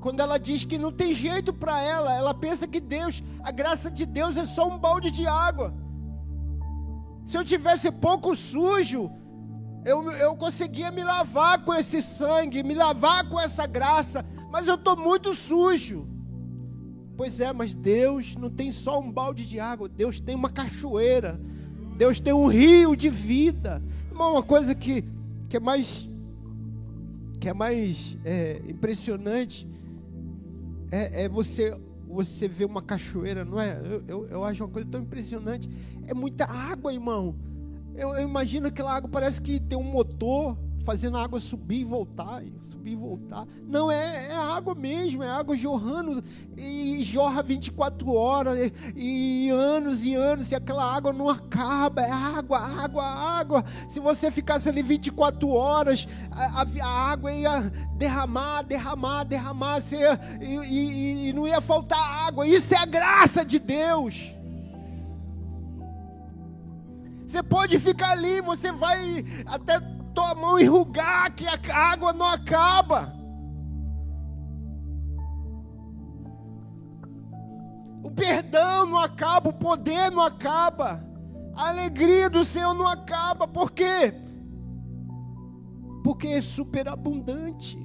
[0.00, 3.90] Quando ela diz que não tem jeito para ela, ela pensa que Deus, a graça
[3.90, 5.74] de Deus é só um balde de água.
[7.24, 9.10] Se eu tivesse pouco sujo,
[9.84, 14.74] eu, eu conseguia me lavar com esse sangue, me lavar com essa graça, mas eu
[14.74, 16.06] estou muito sujo.
[17.16, 21.40] Pois é, mas Deus não tem só um balde de água, Deus tem uma cachoeira,
[21.96, 23.82] Deus tem um rio de vida.
[24.10, 25.04] Uma coisa que,
[25.48, 26.08] que é mais
[27.40, 29.68] que é mais é, impressionante
[30.90, 31.76] é, é, você
[32.08, 33.80] você ver uma cachoeira, não é?
[33.84, 35.68] Eu, eu, eu, acho uma coisa tão impressionante.
[36.06, 37.34] É muita água, irmão.
[37.96, 41.84] Eu, eu imagino aquela água, parece que tem um motor fazendo a água subir e
[41.84, 42.42] voltar
[42.84, 43.46] subir e voltar.
[43.66, 46.22] Não, é, é água mesmo, é água jorrando
[46.56, 52.10] e jorra 24 horas e, e anos e anos, e aquela água não acaba, é
[52.10, 53.64] água, água, água.
[53.88, 59.96] Se você ficasse ali 24 horas, a, a, a água ia derramar, derramar, derramar, você
[59.96, 62.46] ia, e, e, e não ia faltar água.
[62.46, 64.34] Isso é a graça de Deus.
[67.26, 69.80] Você pode ficar ali, você vai até
[70.14, 73.12] tua mão enrugar, que a água não acaba.
[78.02, 81.04] O perdão não acaba, o poder não acaba,
[81.56, 84.14] a alegria do Senhor não acaba, por quê?
[86.02, 87.82] Porque é superabundante.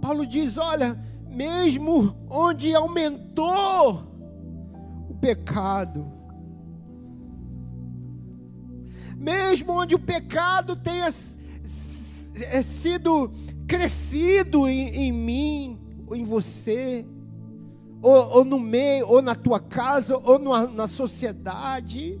[0.00, 4.15] Paulo diz: olha, mesmo onde aumentou
[5.16, 6.06] pecado.
[9.16, 11.10] Mesmo onde o pecado tenha
[12.62, 13.32] sido
[13.66, 17.04] crescido em, em mim, ou em você,
[18.00, 22.20] ou, ou, no meio, ou na tua casa, ou na, na sociedade.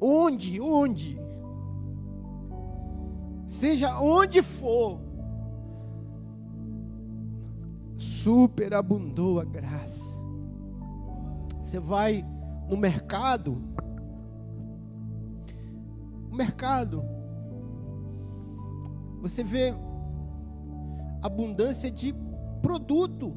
[0.00, 0.60] Onde?
[0.60, 1.20] Onde?
[3.46, 5.00] Seja onde for,
[7.96, 10.09] superabundou a graça.
[11.70, 12.26] Você vai
[12.68, 13.62] no mercado,
[16.28, 17.00] o mercado,
[19.20, 19.72] você vê
[21.22, 22.12] abundância de
[22.60, 23.36] produto.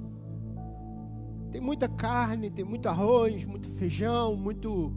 [1.51, 4.87] Tem muita carne, tem muito arroz, muito feijão, muito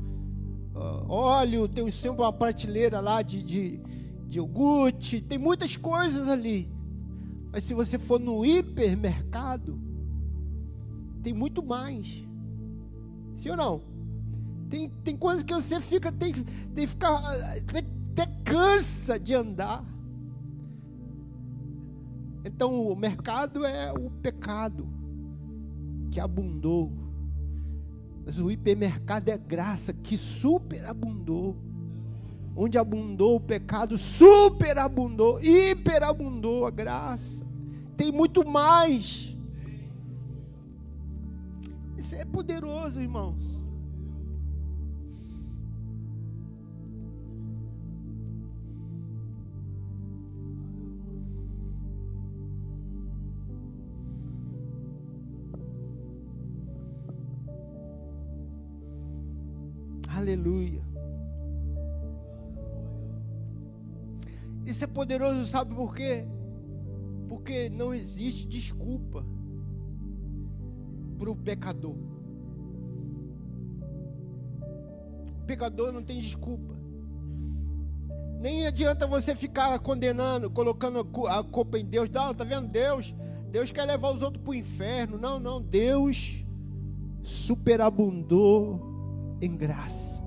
[0.75, 3.77] uh, óleo, tem sempre uma prateleira lá de, de,
[4.27, 6.72] de iogurte, tem muitas coisas ali.
[7.53, 9.79] Mas se você for no hipermercado,
[11.22, 12.26] tem muito mais.
[13.37, 13.83] Sim ou não?
[14.68, 19.85] Tem, tem coisas que você fica, tem, tem ficar, até cansa de andar.
[22.44, 24.88] Então o mercado é o pecado
[26.11, 26.92] que abundou.
[28.25, 31.57] Mas o hipermercado é graça que superabundou.
[32.57, 37.44] Onde abundou o pecado, superabundou, hiperabundou a graça.
[37.96, 39.26] Tem muito mais.
[42.19, 43.45] É poderoso, irmãos.
[60.09, 60.83] Aleluia.
[64.65, 66.25] Isso é poderoso, sabe por quê?
[67.29, 69.36] Porque não existe desculpa
[71.17, 71.97] para o pecador.
[75.41, 76.77] O pecador não tem desculpa.
[78.41, 82.11] Nem adianta você ficar condenando, colocando a culpa em Deus.
[82.11, 82.69] Não, tá vendo?
[82.69, 83.15] Deus,
[83.51, 85.19] Deus quer levar os outros para o inferno.
[85.19, 85.61] Não, não.
[85.61, 86.45] Deus
[87.23, 88.81] superabundou
[89.41, 90.23] em graça.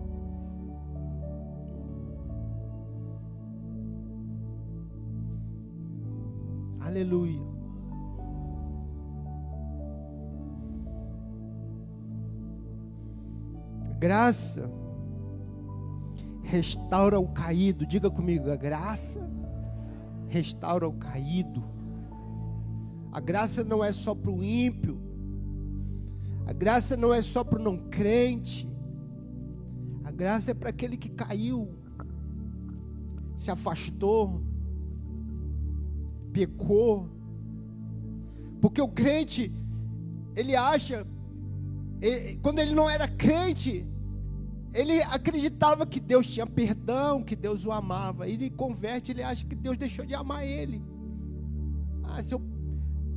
[6.79, 7.58] Aleluia.
[13.99, 14.71] Graça
[16.41, 17.85] restaura o caído.
[17.85, 19.29] Diga comigo, a graça
[20.27, 21.61] restaura o caído.
[23.11, 24.97] A graça não é só para o ímpio.
[26.47, 28.69] A graça não é só para o não crente.
[30.03, 31.69] A graça é para aquele que caiu,
[33.35, 34.41] se afastou,
[36.31, 37.09] pecou.
[38.61, 39.51] Porque o crente,
[40.35, 41.05] ele acha
[42.41, 43.85] quando ele não era crente,
[44.73, 48.27] ele acreditava que Deus tinha perdão, que Deus o amava.
[48.27, 50.81] Ele converte, ele acha que Deus deixou de amar ele.
[52.03, 52.41] Ah, se eu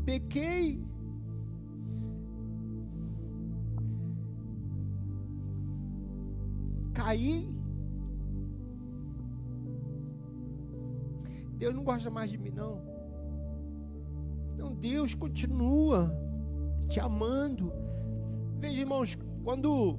[0.05, 0.83] pequei.
[6.93, 7.49] cair.
[11.57, 12.83] Deus não gosta mais de mim, não.
[14.57, 16.13] Não, Deus continua
[16.89, 17.73] te amando.
[18.63, 19.99] Veja, irmãos, quando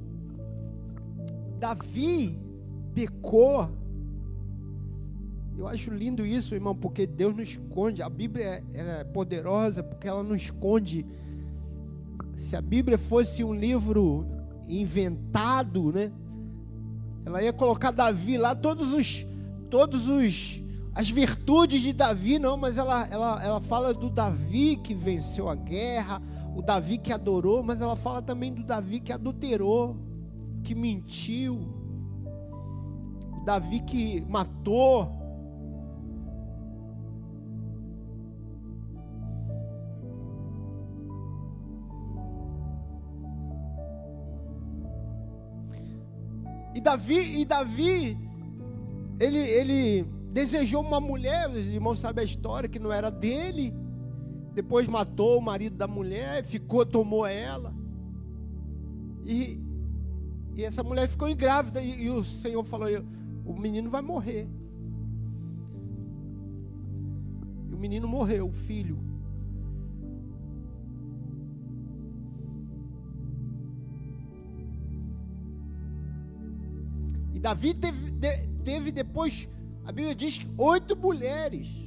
[1.59, 2.39] Davi
[2.95, 3.69] pecou,
[5.57, 8.01] eu acho lindo isso, irmão, porque Deus não esconde.
[8.01, 11.05] A Bíblia é, poderosa porque ela não esconde.
[12.37, 14.25] Se a Bíblia fosse um livro
[14.65, 16.09] inventado, né?
[17.25, 19.27] Ela ia colocar Davi lá todos os
[19.69, 20.63] todos os
[20.95, 25.55] as virtudes de Davi, não, mas ela, ela, ela fala do Davi que venceu a
[25.55, 26.21] guerra,
[26.55, 29.97] o Davi que adorou, mas ela fala também do Davi que adulterou,
[30.63, 31.59] que mentiu,
[33.37, 35.11] o Davi que matou.
[46.75, 48.17] E Davi, e Davi,
[49.19, 53.82] ele, ele desejou uma mulher, os irmãos sabem a história, que não era dele.
[54.53, 57.73] Depois matou o marido da mulher, ficou, tomou ela.
[59.25, 59.59] E,
[60.55, 61.81] e essa mulher ficou grávida.
[61.81, 62.87] E, e o Senhor falou:
[63.45, 64.47] o menino vai morrer.
[67.69, 68.99] E o menino morreu, o filho.
[77.33, 78.11] E Davi teve,
[78.63, 79.49] teve depois
[79.85, 81.82] a Bíblia diz oito mulheres.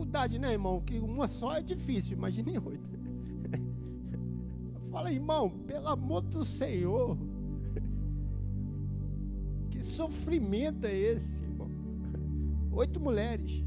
[0.00, 0.80] Dificuldade, né, irmão?
[0.80, 2.88] Que uma só é difícil, imagine oito.
[4.90, 7.18] Fala, irmão, pelo amor do Senhor.
[9.70, 11.70] Que sofrimento é esse, irmão?
[12.72, 13.62] Oito mulheres.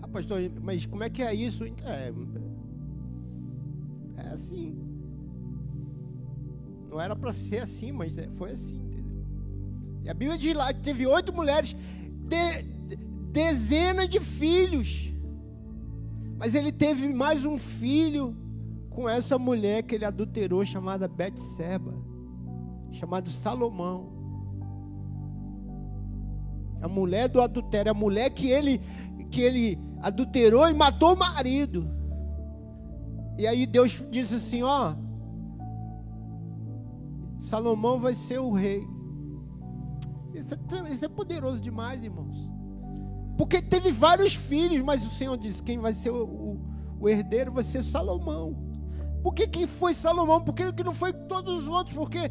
[0.00, 1.64] Ah, pastor, mas como é que é isso?
[1.64, 2.12] É,
[4.16, 4.74] é assim.
[6.88, 9.24] Não era para ser assim, mas é, foi assim, entendeu?
[10.04, 11.76] E a Bíblia diz lá que teve oito mulheres,
[12.28, 12.80] de,
[13.30, 15.14] dezenas de filhos.
[16.38, 18.36] Mas ele teve mais um filho
[18.88, 21.94] com essa mulher que ele adulterou, chamada Betseba,
[22.92, 24.18] chamado Salomão.
[26.80, 28.80] A mulher do adultério, a mulher que ele
[29.30, 31.88] que ele adulterou e matou o marido.
[33.38, 34.94] E aí Deus disse assim, ó,
[37.38, 38.86] Salomão vai ser o rei.
[40.34, 42.50] Isso é, isso é poderoso demais, irmãos.
[43.40, 46.60] Porque teve vários filhos, mas o Senhor disse: quem vai ser o, o,
[47.00, 48.54] o herdeiro vai ser Salomão.
[49.22, 50.44] Por que, que foi Salomão?
[50.44, 51.96] Por que, que não foi todos os outros?
[51.96, 52.30] Porque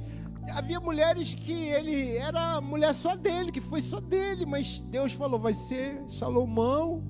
[0.52, 5.40] havia mulheres que ele era mulher só dele, que foi só dele, mas Deus falou:
[5.40, 7.04] vai ser Salomão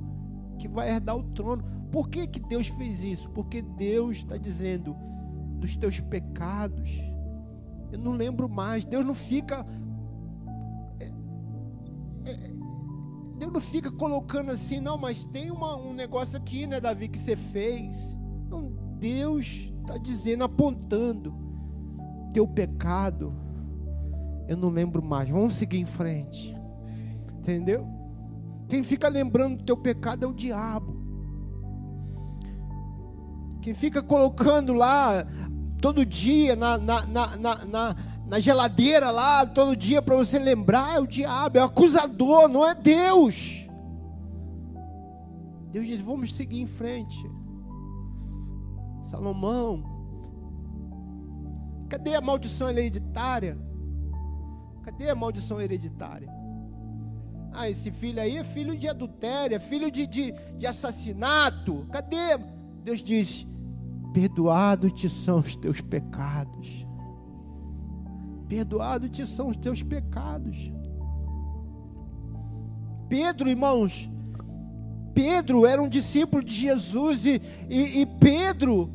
[0.57, 1.61] que vai herdar o trono.
[1.91, 3.29] Por que, que Deus fez isso?
[3.31, 4.95] Porque Deus está dizendo:
[5.59, 6.89] dos teus pecados
[7.91, 8.85] eu não lembro mais.
[8.85, 9.65] Deus não fica.
[13.39, 17.17] Deus não fica colocando assim, não, mas tem uma, um negócio aqui, né, Davi, que
[17.17, 18.17] você fez.
[18.49, 18.69] Não,
[18.99, 21.33] Deus está dizendo, apontando.
[22.33, 23.33] Teu pecado,
[24.47, 25.29] eu não lembro mais.
[25.29, 26.53] Vamos seguir em frente.
[27.39, 27.87] Entendeu?
[28.67, 30.99] Quem fica lembrando do teu pecado é o diabo.
[33.61, 35.25] Quem fica colocando lá
[35.81, 37.95] todo dia na, na, na, na,
[38.29, 42.65] na geladeira lá, todo dia para você lembrar, é o diabo, é o acusador, não
[42.65, 43.67] é Deus.
[45.71, 47.17] Deus diz: vamos seguir em frente.
[49.01, 49.83] Salomão,
[51.89, 53.57] cadê a maldição hereditária?
[54.83, 56.29] Cadê a maldição hereditária?
[57.51, 61.87] Ah, esse filho aí é filho de adultério, é filho de, de, de assassinato.
[61.91, 62.37] Cadê?
[62.83, 63.47] Deus diz:
[64.13, 66.88] Perdoado te são os teus pecados.
[68.49, 70.71] Perdoado te são os teus pecados.
[73.07, 74.09] Pedro, irmãos,
[75.13, 77.39] Pedro era um discípulo de Jesus e,
[77.69, 78.91] e, e Pedro,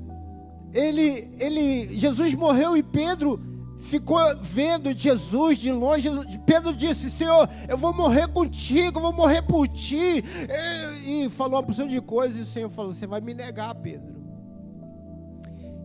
[0.72, 3.40] ele, ele, Jesus morreu e Pedro
[3.78, 6.10] ficou vendo Jesus de longe.
[6.44, 10.24] Pedro disse: Senhor, eu vou morrer contigo, eu vou morrer por ti.
[11.04, 12.38] E, e falou uma porção de coisas.
[12.38, 14.14] E o Senhor falou: Você vai me negar, Pedro.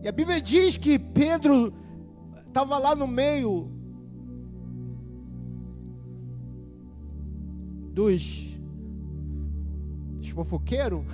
[0.02, 1.72] E a Bíblia diz que Pedro
[2.50, 3.70] estava lá no meio
[7.92, 8.56] dos,
[10.16, 11.04] dos fofoqueiros.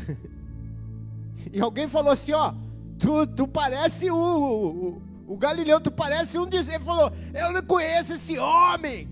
[1.52, 2.54] e alguém falou assim: Ó,
[2.98, 8.14] tu, tu parece o, o, o Galileu, tu parece um Ele falou: Eu não conheço
[8.14, 9.08] esse homem.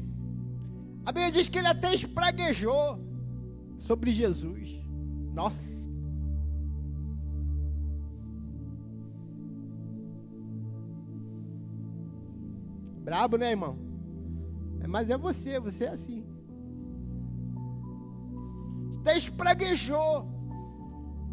[1.05, 2.99] A Bíblia diz que ele até espraguejou
[3.77, 4.81] sobre Jesus.
[5.35, 5.74] Nossa.
[13.05, 13.76] Brabo, né, irmão?
[14.80, 16.24] É, mas é você, você é assim.
[18.98, 20.26] Até espraguejou.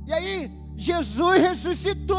[0.06, 2.18] E aí, Jesus ressuscitou.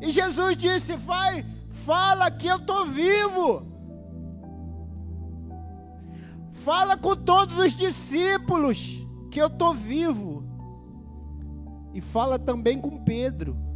[0.00, 3.66] E Jesus disse: Vai, fala que eu estou vivo.
[6.48, 10.44] Fala com todos os discípulos que eu estou vivo.
[11.92, 13.67] E fala também com Pedro.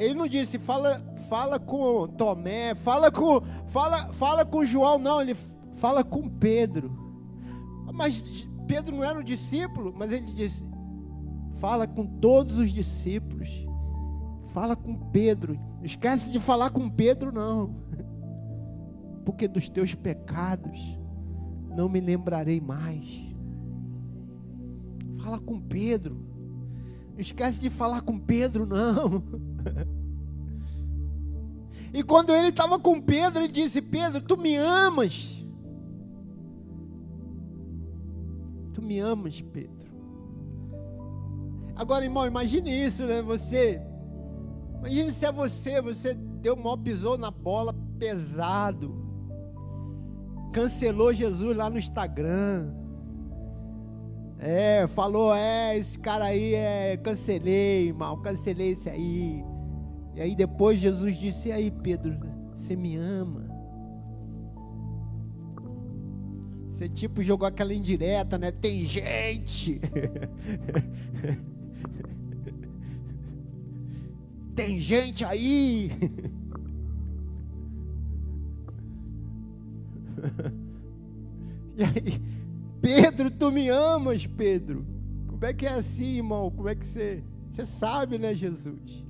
[0.00, 0.98] Ele não disse, fala,
[1.28, 5.36] fala com Tomé, fala com, fala, fala com João, não, ele
[5.74, 6.90] fala com Pedro.
[7.92, 10.64] Mas Pedro não era um discípulo, mas ele disse,
[11.56, 13.48] fala com todos os discípulos.
[14.54, 15.58] Fala com Pedro.
[15.82, 17.76] Esquece de falar com Pedro, não.
[19.22, 20.98] Porque dos teus pecados
[21.76, 23.04] não me lembrarei mais.
[25.22, 26.24] Fala com Pedro.
[27.18, 29.22] Esquece de falar com Pedro, não.
[31.92, 35.44] E quando ele estava com Pedro, ele disse: Pedro, tu me amas.
[38.72, 39.90] Tu me amas, Pedro.
[41.74, 43.22] Agora, irmão, imagine isso, né?
[43.22, 43.80] Você.
[44.78, 48.94] Imagine se é você, você deu mal, pisou na bola pesado.
[50.52, 52.72] Cancelou Jesus lá no Instagram.
[54.38, 59.44] É, falou, é, esse cara aí é, cancelei, irmão, cancelei esse aí.
[60.14, 62.18] E aí depois Jesus disse: E aí, Pedro,
[62.54, 63.48] você me ama?
[66.72, 68.50] Você tipo jogou aquela indireta, né?
[68.50, 69.80] Tem gente.
[74.56, 75.90] Tem gente aí.
[81.76, 82.20] E aí,
[82.82, 84.84] Pedro, tu me amas, Pedro?
[85.26, 86.50] Como é que é assim, irmão?
[86.50, 87.24] Como é que você.
[87.50, 89.02] Você sabe, né, Jesus?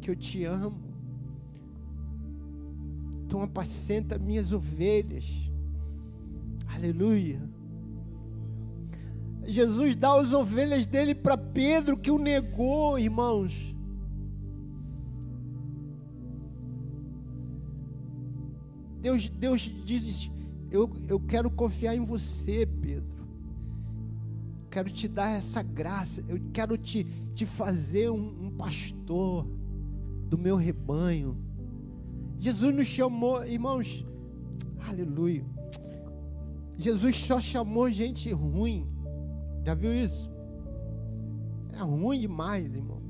[0.00, 0.90] Que eu te amo.
[3.24, 5.24] Então apacenta minhas ovelhas.
[6.66, 7.40] Aleluia.
[9.46, 13.74] Jesus dá as ovelhas dele para Pedro que o negou, irmãos.
[19.00, 20.30] Deus, Deus diz:
[20.70, 23.28] eu, eu quero confiar em você, Pedro.
[24.70, 26.24] Quero te dar essa graça.
[26.28, 29.46] Eu quero te, te fazer um, um pastor
[30.30, 31.36] do meu rebanho.
[32.38, 34.06] Jesus nos chamou, irmãos,
[34.88, 35.44] aleluia.
[36.78, 38.88] Jesus só chamou gente ruim.
[39.64, 40.30] Já viu isso?
[41.72, 43.02] É ruim demais, irmão.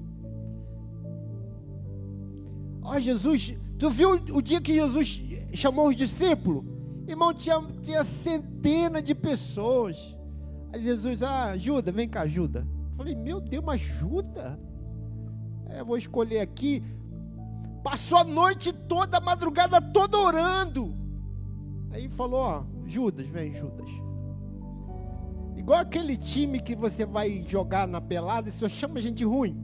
[2.83, 6.65] Ó, oh, Jesus, tu viu o dia que Jesus chamou os discípulos?
[7.07, 10.17] Irmão, tinha, tinha centenas de pessoas.
[10.73, 12.67] Aí Jesus, ah, ajuda, vem cá, ajuda.
[12.93, 14.59] falei, meu Deus, mas ajuda?
[15.69, 16.83] É, vou escolher aqui
[17.83, 20.95] Passou a noite toda, a madrugada toda orando.
[21.91, 23.89] Aí falou: Ó, Judas, vem, Judas.
[25.57, 29.57] Igual aquele time que você vai jogar na pelada e só chama gente ruim.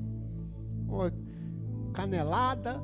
[1.92, 2.82] Canelada,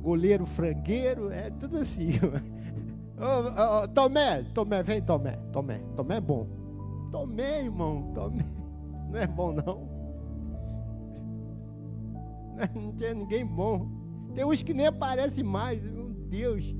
[0.00, 2.12] goleiro frangueiro, é tudo assim.
[3.94, 6.46] Tomé, Tomé, vem Tomé, Tomé, Tomé é bom.
[7.10, 8.44] Tomé, irmão, Tomé.
[9.10, 9.93] Não é bom não.
[12.74, 13.88] Não tinha ninguém bom.
[14.34, 15.82] Tem uns que nem aparecem mais.
[15.82, 16.74] Meu Deus.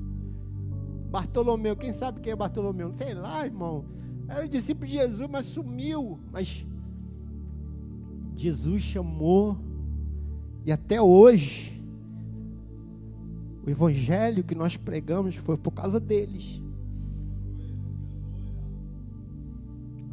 [1.09, 2.91] Bartolomeu, quem sabe quem é Bartolomeu?
[2.93, 3.85] Sei lá, irmão.
[4.27, 6.19] Era o discípulo de Jesus, mas sumiu.
[6.31, 6.65] Mas
[8.35, 9.57] Jesus chamou.
[10.65, 11.81] E até hoje,
[13.65, 16.61] o evangelho que nós pregamos foi por causa deles.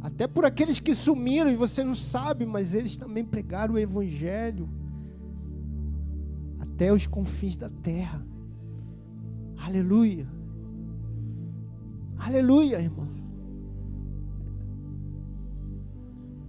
[0.01, 4.69] Até por aqueles que sumiram e você não sabe, mas eles também pregaram o evangelho
[6.73, 8.25] até os confins da terra.
[9.57, 10.27] Aleluia.
[12.17, 13.07] Aleluia, irmão.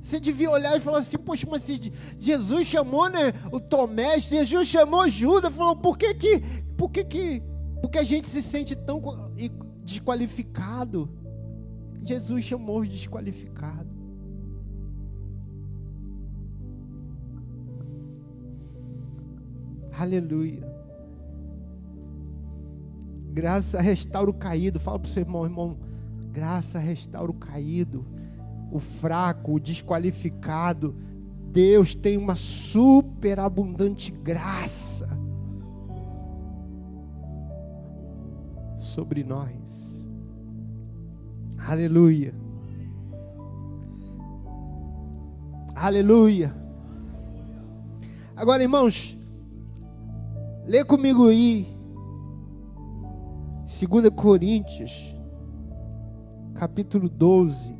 [0.03, 1.65] Você devia olhar e falar assim: Poxa, mas
[2.19, 6.41] Jesus chamou né, o Tomé, Jesus chamou Judas, falou: Por que que,
[6.77, 7.43] por que que,
[7.81, 9.01] porque a gente se sente tão
[9.83, 11.09] desqualificado?
[12.01, 13.94] Jesus chamou os desqualificados.
[19.99, 20.67] Aleluia.
[23.33, 24.79] Graça restaura o caído.
[24.81, 25.77] Fala para o seu irmão, irmão.
[26.31, 28.05] Graça restaura o caído,
[28.71, 30.95] o fraco, o desqualificado.
[31.51, 35.09] Deus tem uma super abundante graça
[38.77, 39.53] sobre nós.
[41.59, 42.35] Aleluia.
[45.75, 46.55] Aleluia.
[48.37, 49.17] Agora, irmãos,
[50.67, 51.75] lê comigo aí,
[53.65, 55.15] 2 Coríntios,
[56.55, 57.75] capítulo 12.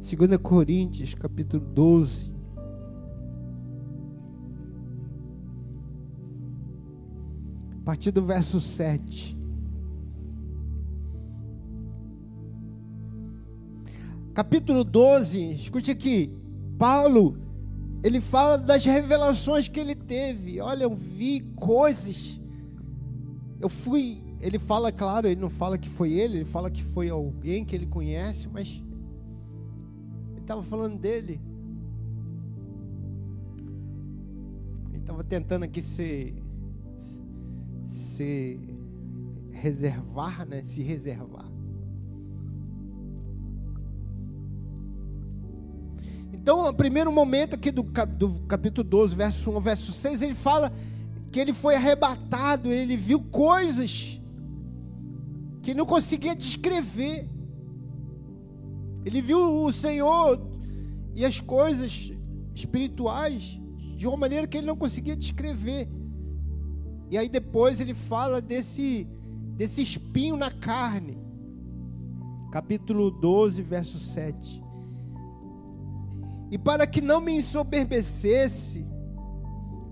[0.00, 2.32] 2 Coríntios, capítulo 12.
[7.80, 9.36] A partir do verso 7.
[14.34, 16.30] Capítulo 12, escute aqui.
[16.78, 17.45] Paulo,
[18.06, 20.60] ele fala das revelações que ele teve.
[20.60, 22.40] Olha, eu vi coisas.
[23.60, 24.22] Eu fui.
[24.40, 27.74] Ele fala, claro, ele não fala que foi ele, ele fala que foi alguém que
[27.74, 28.80] ele conhece, mas
[30.30, 31.40] ele estava falando dele.
[34.90, 36.32] Ele estava tentando aqui se,
[37.88, 38.60] se
[39.50, 40.62] reservar, né?
[40.62, 41.50] Se reservar.
[46.46, 50.32] Então, o primeiro momento aqui do, do capítulo 12, verso 1 ao verso 6, ele
[50.32, 50.72] fala
[51.32, 54.20] que ele foi arrebatado, ele viu coisas
[55.60, 57.28] que não conseguia descrever.
[59.04, 60.40] Ele viu o Senhor
[61.16, 62.12] e as coisas
[62.54, 63.60] espirituais
[63.96, 65.88] de uma maneira que ele não conseguia descrever.
[67.10, 69.08] E aí depois ele fala desse
[69.56, 71.18] desse espinho na carne.
[72.52, 74.64] Capítulo 12, verso 7.
[76.50, 78.86] E para que não me ensoberbecesse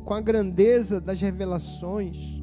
[0.04, 2.42] com a grandeza das revelações,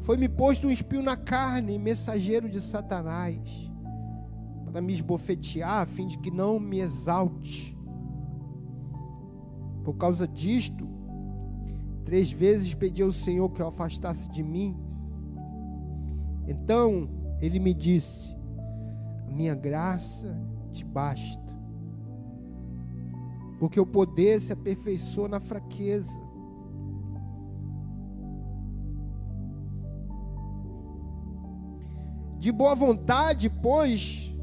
[0.00, 3.38] foi-me posto um espinho na carne, mensageiro de Satanás,
[4.70, 7.76] para me esbofetear, a fim de que não me exalte.
[9.82, 10.88] Por causa disto,
[12.04, 14.76] três vezes pedi ao Senhor que o afastasse de mim.
[16.46, 17.08] Então
[17.40, 18.36] ele me disse:
[19.26, 20.36] A minha graça
[20.70, 21.49] te basta
[23.60, 26.18] porque o poder se aperfeiçoa na fraqueza.
[32.38, 34.34] De boa vontade, pois,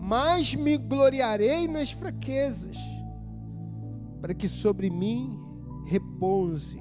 [0.00, 2.78] mais me gloriarei nas fraquezas,
[4.20, 5.36] para que sobre mim
[5.84, 6.80] repouse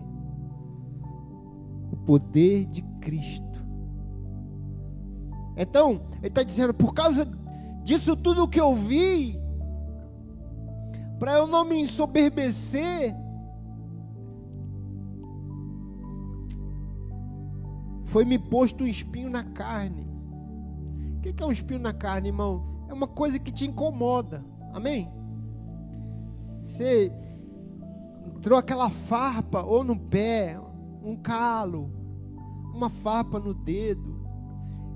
[1.92, 3.66] o poder de Cristo.
[5.58, 7.26] Então, ele está dizendo, por causa
[7.84, 9.41] disso tudo que eu vi,
[11.22, 13.16] para eu não me ensoberbecer,
[18.06, 20.10] foi me posto um espinho na carne.
[21.18, 22.88] O que é um espinho na carne, irmão?
[22.90, 24.44] É uma coisa que te incomoda.
[24.74, 25.12] Amém?
[26.60, 27.12] Você
[28.36, 30.60] entrou aquela farpa ou no pé,
[31.04, 31.94] um calo,
[32.74, 34.26] uma farpa no dedo.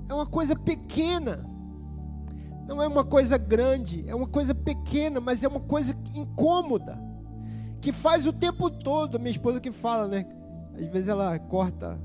[0.08, 1.48] É uma coisa pequena.
[2.66, 6.98] Não é uma coisa grande, é uma coisa pequena, mas é uma coisa incômoda.
[7.80, 9.18] Que faz o tempo todo.
[9.18, 10.26] Minha esposa que fala, né?
[10.74, 11.98] Às vezes ela corta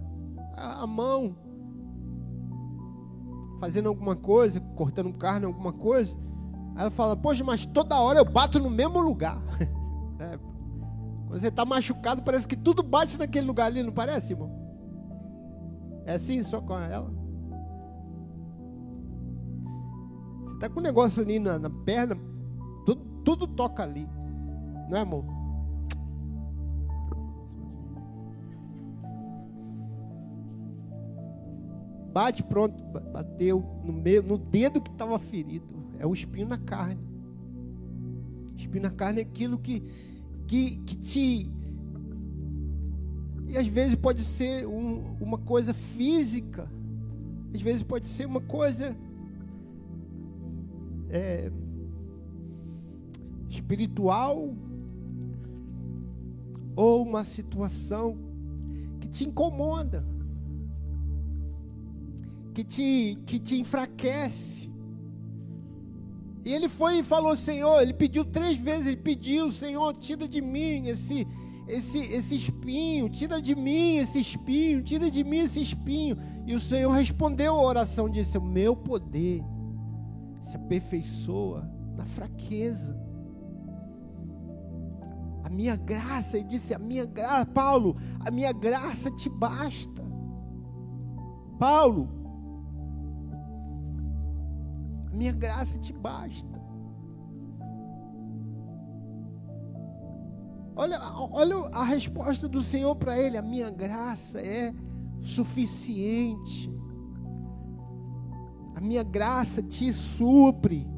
[0.56, 1.36] a mão,
[3.60, 6.16] fazendo alguma coisa, cortando carne, alguma coisa.
[6.76, 9.42] Aí ela fala, poxa, mas toda hora eu bato no mesmo lugar.
[10.22, 10.38] É,
[11.28, 14.52] quando você está machucado, parece que tudo bate naquele lugar ali, não parece, irmão?
[16.06, 17.12] É assim só com ela?
[20.62, 22.16] Tá com um negócio ali na, na perna,
[22.86, 24.08] tudo, tudo toca ali.
[24.88, 25.26] Não é, amor?
[32.14, 35.66] Bate, pronto, bateu no meio, no dedo que estava ferido.
[35.98, 37.02] É o espinho na carne.
[38.56, 39.82] Espinho na carne é aquilo que,
[40.46, 41.52] que, que te.
[43.48, 46.72] E às vezes pode ser um, uma coisa física,
[47.52, 48.96] às vezes pode ser uma coisa
[51.12, 51.52] é,
[53.50, 54.56] espiritual
[56.76, 58.18] ou uma situação
[59.00, 60.06] que te incomoda,
[62.54, 64.72] que te, que te enfraquece.
[66.46, 70.42] E ele foi e falou: Senhor, ele pediu três vezes, ele pediu: Senhor, tira de
[70.42, 71.28] mim esse,
[71.68, 76.18] esse, esse espinho, tira de mim esse espinho, tira de mim esse espinho.
[76.48, 79.44] E o Senhor respondeu a oração, disse: meu poder
[80.44, 82.98] se aperfeiçoa na fraqueza.
[85.44, 90.02] A minha graça, ele disse, a minha graça, Paulo, a minha graça te basta.
[91.60, 92.10] Paulo,
[95.12, 96.62] a minha graça te basta.
[100.76, 101.00] Olha,
[101.32, 104.74] olha a resposta do Senhor para ele: a minha graça é
[105.22, 106.72] suficiente.
[108.82, 110.90] A minha graça te supre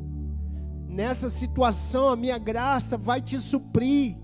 [0.88, 4.16] nessa situação a minha graça vai te suprir.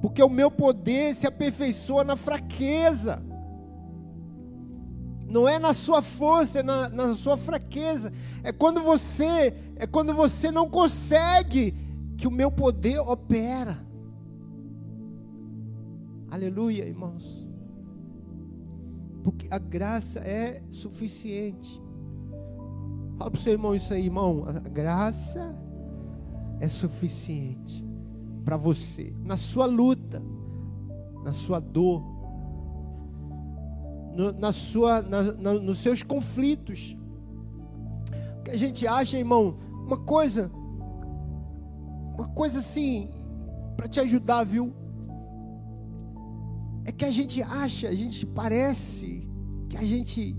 [0.00, 3.20] Porque o meu poder se aperfeiçoa na fraqueza.
[5.26, 8.12] Não é na sua força, é na, na sua fraqueza.
[8.44, 11.74] É quando você, é quando você não consegue
[12.16, 13.84] que o meu poder opera.
[16.30, 17.44] Aleluia, irmãos.
[19.24, 21.82] Porque a graça é suficiente.
[23.16, 24.44] Fala para o seu irmão isso aí, irmão.
[24.46, 25.56] A graça
[26.60, 27.84] é suficiente
[28.44, 30.22] para você, na sua luta,
[31.24, 32.04] na sua dor,
[34.14, 36.94] no, na sua, na, na, nos seus conflitos.
[38.40, 39.56] O que a gente acha, irmão,
[39.86, 40.50] uma coisa,
[42.14, 43.08] uma coisa assim,
[43.74, 44.83] para te ajudar, viu?
[46.84, 49.26] É que a gente acha, a gente parece
[49.68, 50.36] que a gente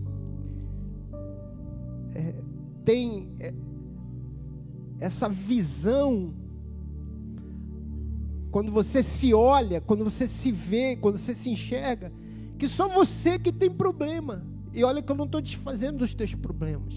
[2.13, 2.33] é,
[2.83, 3.53] tem é,
[4.99, 6.33] essa visão,
[8.51, 12.11] quando você se olha, quando você se vê, quando você se enxerga,
[12.57, 14.45] que só você que tem problema.
[14.73, 16.93] E olha que eu não estou desfazendo dos teus problemas.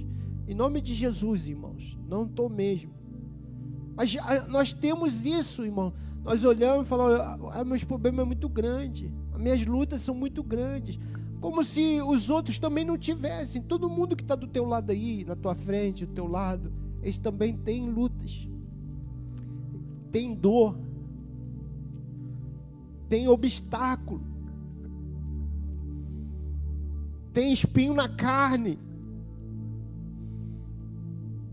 [0.47, 2.93] Em nome de Jesus, irmãos, não estou mesmo.
[3.97, 4.17] Mas
[4.49, 5.93] nós temos isso, irmão.
[6.23, 7.21] Nós olhamos e falamos:
[7.53, 10.99] ah, meus problemas é muito grande, minhas lutas são muito grandes.
[11.41, 13.63] Como se os outros também não tivessem.
[13.63, 16.73] Todo mundo que está do teu lado aí, na tua frente, do teu lado,
[17.03, 18.49] eles também têm lutas,
[20.11, 20.77] tem dor,
[23.09, 24.21] tem obstáculo,
[27.33, 28.79] tem espinho na carne.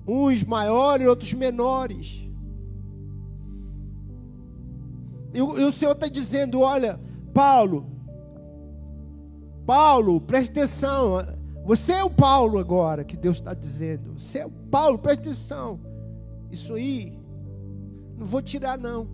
[0.07, 2.23] Uns maiores, outros menores.
[5.33, 6.99] E o Senhor está dizendo: olha,
[7.35, 7.85] Paulo,
[9.65, 11.17] Paulo, preste atenção.
[11.65, 14.17] Você é o Paulo agora que Deus está dizendo.
[14.17, 15.77] Você é o Paulo, preste atenção.
[16.49, 17.19] Isso aí,
[18.17, 19.09] não vou tirar não.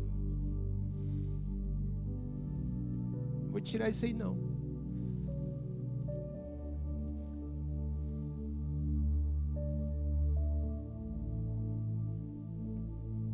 [3.41, 4.37] Não vou tirar isso aí não.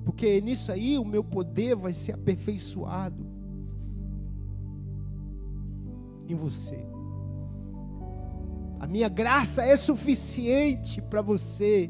[0.06, 3.37] Porque nisso aí o meu poder vai ser aperfeiçoado
[6.28, 6.86] em você.
[8.80, 11.90] A minha graça é suficiente para você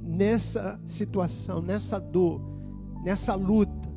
[0.00, 2.40] nessa situação, nessa dor,
[3.02, 3.90] nessa luta,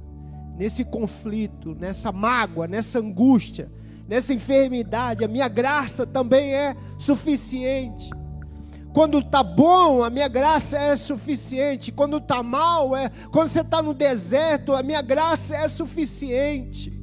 [0.58, 3.72] nesse conflito, nessa mágoa, nessa angústia,
[4.08, 5.24] nessa enfermidade.
[5.24, 8.10] A minha graça também é suficiente.
[8.94, 11.92] Quando está bom, a minha graça é suficiente.
[11.92, 13.12] Quando está mal, é.
[13.30, 16.95] Quando você está no deserto, a minha graça é suficiente.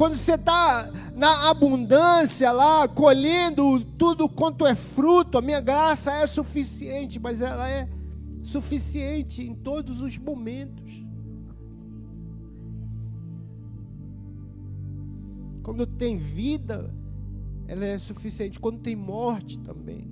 [0.00, 6.26] Quando você está na abundância lá, colhendo tudo quanto é fruto, a minha graça é
[6.26, 7.86] suficiente, mas ela é
[8.40, 11.04] suficiente em todos os momentos.
[15.62, 16.94] Quando tem vida,
[17.68, 18.58] ela é suficiente.
[18.58, 20.10] Quando tem morte também.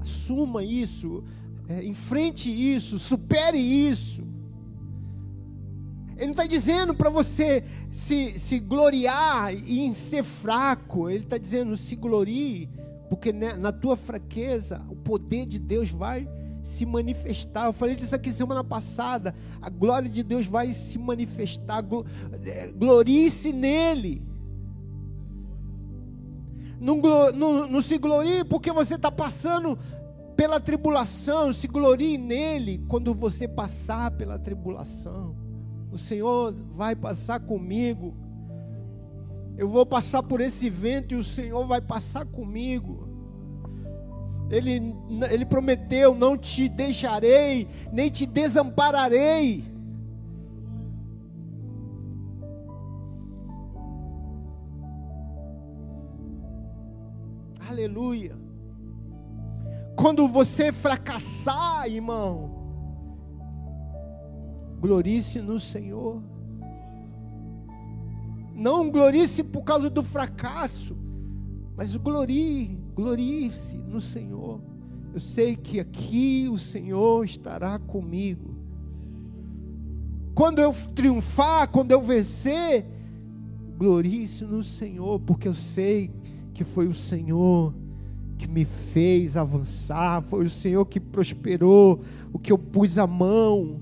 [0.00, 1.22] Assuma isso
[1.68, 4.22] é, enfrente isso, supere isso.
[6.16, 11.08] Ele não está dizendo para você se, se gloriar em ser fraco.
[11.08, 12.68] Ele está dizendo se glorie,
[13.08, 16.28] porque na tua fraqueza o poder de Deus vai
[16.62, 17.66] se manifestar.
[17.66, 19.34] Eu falei disso aqui semana passada.
[19.62, 21.84] A glória de Deus vai se manifestar.
[22.44, 24.26] É, glorie-se nele.
[26.80, 26.96] Não,
[27.32, 29.78] não, não, se glorie porque você está passando
[30.38, 35.34] pela tribulação, se glorie nele quando você passar pela tribulação.
[35.90, 38.14] O Senhor vai passar comigo.
[39.56, 43.08] Eu vou passar por esse vento e o Senhor vai passar comigo.
[44.48, 44.94] Ele,
[45.28, 49.64] ele prometeu: não te deixarei, nem te desampararei.
[57.68, 58.47] Aleluia.
[59.98, 62.50] Quando você fracassar, irmão,
[64.78, 66.22] glorie-se no Senhor.
[68.54, 70.96] Não glorie-se por causa do fracasso,
[71.76, 74.60] mas glorie, glorie-se no Senhor.
[75.12, 78.54] Eu sei que aqui o Senhor estará comigo.
[80.32, 82.86] Quando eu triunfar, quando eu vencer,
[83.76, 86.12] glorie-se no Senhor, porque eu sei
[86.54, 87.74] que foi o Senhor
[88.38, 92.00] que me fez avançar, foi o Senhor que prosperou
[92.32, 93.80] o que eu pus a mão.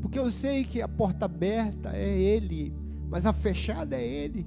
[0.00, 2.72] Porque eu sei que a porta aberta é Ele,
[3.10, 4.46] mas a fechada é Ele.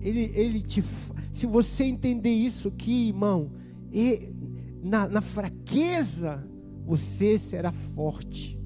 [0.00, 0.82] Ele, ele te.
[1.32, 3.50] Se você entender isso aqui, irmão,
[4.82, 6.46] na, na fraqueza
[6.84, 8.58] você será forte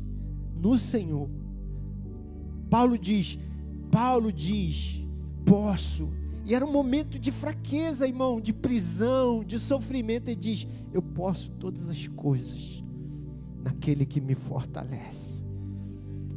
[0.55, 1.29] no Senhor.
[2.71, 3.39] Paulo diz:
[3.93, 5.07] Paulo diz,
[5.45, 6.09] posso.
[6.47, 10.29] E era um momento de fraqueza, irmão, de prisão, de sofrimento.
[10.29, 12.83] Ele diz: Eu posso todas as coisas
[13.63, 15.45] naquele que me fortalece.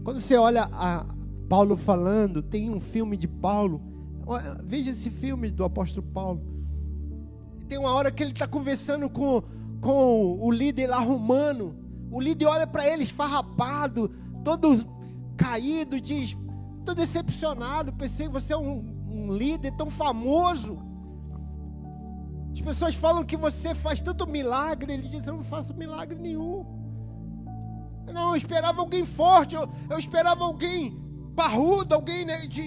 [0.04, 1.06] Quando você olha a
[1.48, 3.82] Paulo falando, tem um filme de Paulo.
[4.66, 6.42] Veja esse filme do apóstolo Paulo.
[7.70, 9.42] Tem uma hora que ele está conversando com,
[9.80, 11.74] com o líder lá romano.
[12.12, 14.12] O líder olha para ele esfarrapado,
[14.44, 14.86] todo
[15.38, 16.36] caído, diz:
[16.86, 17.92] Estou decepcionado.
[17.94, 18.78] Pensei você é um,
[19.10, 20.78] um líder tão famoso.
[22.54, 24.94] As pessoas falam que você faz tanto milagre.
[24.94, 26.64] Ele diz: Eu não faço milagre nenhum.
[28.14, 30.96] Não, eu esperava alguém forte, eu, eu esperava alguém
[31.36, 32.62] parrudo, alguém né, de.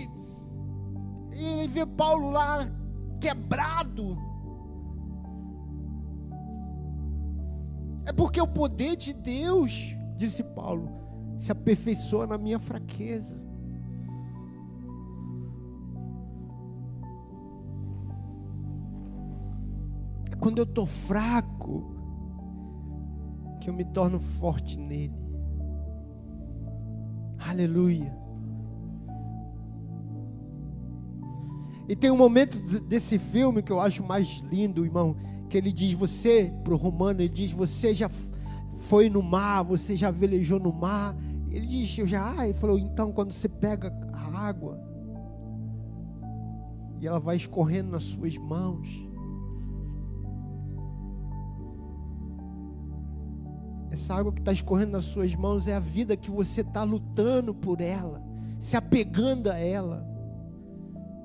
[1.33, 2.69] E ele vê Paulo lá
[3.21, 4.19] quebrado.
[8.05, 10.91] É porque o poder de Deus, disse Paulo,
[11.39, 13.47] se aperfeiçoa na minha fraqueza.
[20.41, 21.95] Quando eu estou fraco
[23.61, 25.18] que eu me torno forte nele.
[27.39, 28.16] Aleluia.
[31.89, 35.16] E tem um momento desse filme que eu acho mais lindo, irmão,
[35.49, 38.11] que ele diz: Você, para o romano, ele diz: Você já
[38.89, 41.16] foi no mar, você já velejou no mar.
[41.51, 42.45] Ele diz: Eu já.
[42.45, 44.78] Ele falou: Então, quando você pega a água
[47.01, 49.07] e ela vai escorrendo nas suas mãos,
[54.09, 57.54] Essa água que está escorrendo nas suas mãos é a vida que você está lutando
[57.54, 58.24] por ela,
[58.59, 60.02] se apegando a ela.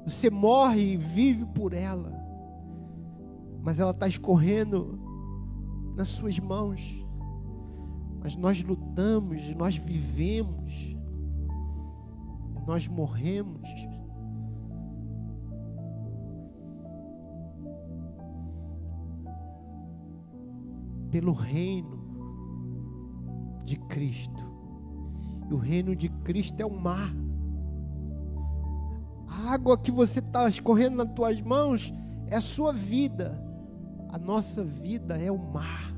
[0.06, 2.12] Você morre e vive por ela,
[3.62, 5.00] mas ela está escorrendo
[5.96, 6.82] nas suas mãos.
[8.22, 10.94] Mas nós lutamos, nós vivemos,
[12.68, 13.70] nós morremos.
[21.10, 22.03] Pelo reino
[23.64, 24.44] de Cristo.
[25.50, 27.14] E o reino de Cristo é o mar.
[29.28, 31.94] A água que você está escorrendo nas tuas mãos
[32.28, 33.42] é a sua vida.
[34.10, 35.94] A nossa vida é o mar.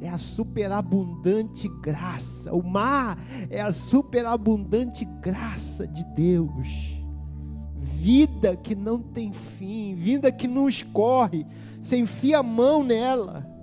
[0.00, 2.52] É a superabundante graça.
[2.52, 3.18] O mar
[3.48, 7.02] é a superabundante graça de Deus.
[7.78, 11.46] Vida que não tem fim, vida que não escorre.
[11.80, 13.53] Você enfia a mão nela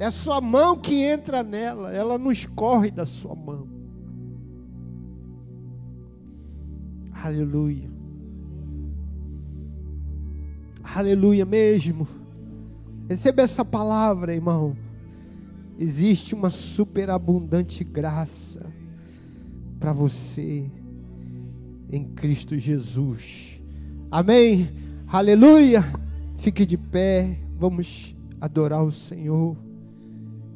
[0.00, 3.68] é a sua mão que entra nela, ela não escorre da sua mão.
[7.12, 7.90] Aleluia.
[10.82, 12.08] Aleluia mesmo.
[13.10, 14.74] Receba essa palavra, irmão.
[15.78, 18.72] Existe uma superabundante graça
[19.78, 20.70] para você
[21.90, 23.62] em Cristo Jesus.
[24.10, 24.70] Amém.
[25.06, 25.84] Aleluia.
[26.38, 27.38] Fique de pé.
[27.58, 29.69] Vamos adorar o Senhor.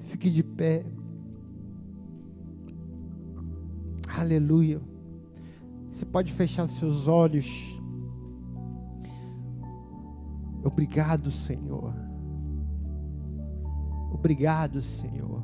[0.04, 0.84] Fique de pé.
[4.16, 4.80] Aleluia.
[5.90, 7.46] Você pode fechar seus olhos.
[10.62, 11.92] Obrigado, Senhor.
[14.12, 15.42] Obrigado, Senhor.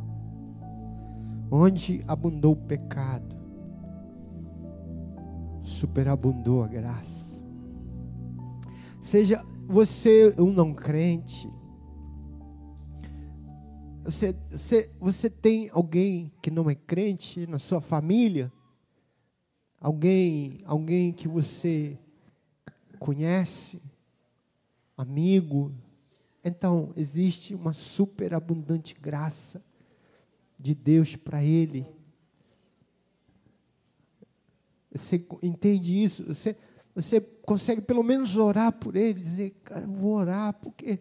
[1.50, 3.36] Onde abundou o pecado,
[5.62, 7.44] superabundou a graça.
[9.02, 11.50] Seja você um não crente,
[14.05, 18.53] você, você, você tem alguém que não é crente na sua família?
[19.78, 21.98] Alguém, alguém que você
[22.98, 23.80] conhece?
[24.96, 25.72] Amigo?
[26.42, 29.62] Então, existe uma superabundante graça
[30.59, 31.86] de Deus para ele.
[34.92, 36.24] Você entende isso?
[36.24, 36.57] Você,
[36.94, 41.01] você consegue pelo menos orar por ele, dizer, cara, eu vou orar porque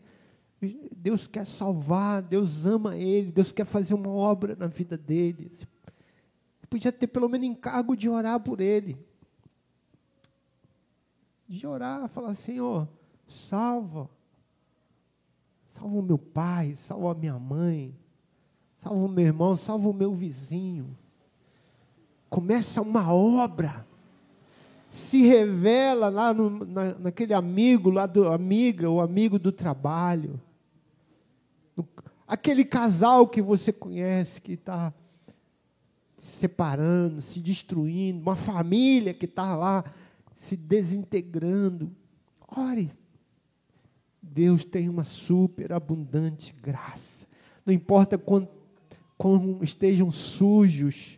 [0.62, 5.52] Deus quer salvar, Deus ama ele, Deus quer fazer uma obra na vida dele.
[6.70, 8.98] Podia ter pelo menos encargo de orar por ele.
[11.48, 12.88] De orar, falar, Senhor,
[13.28, 14.10] salva.
[15.70, 17.96] Salva o meu pai, salva a minha mãe,
[18.76, 20.98] salva o meu irmão, salva o meu vizinho.
[22.30, 23.88] Começa uma obra
[24.90, 30.42] se revela lá no, na, naquele amigo, lá do amiga, o amigo do trabalho
[32.30, 34.94] aquele casal que você conhece que está
[36.22, 39.84] se separando, se destruindo, uma família que está lá
[40.38, 41.92] se desintegrando.
[42.48, 42.92] Ore.
[44.22, 47.28] Deus tem uma super abundante graça.
[47.66, 48.50] Não importa quanto,
[49.18, 51.18] quão estejam sujos,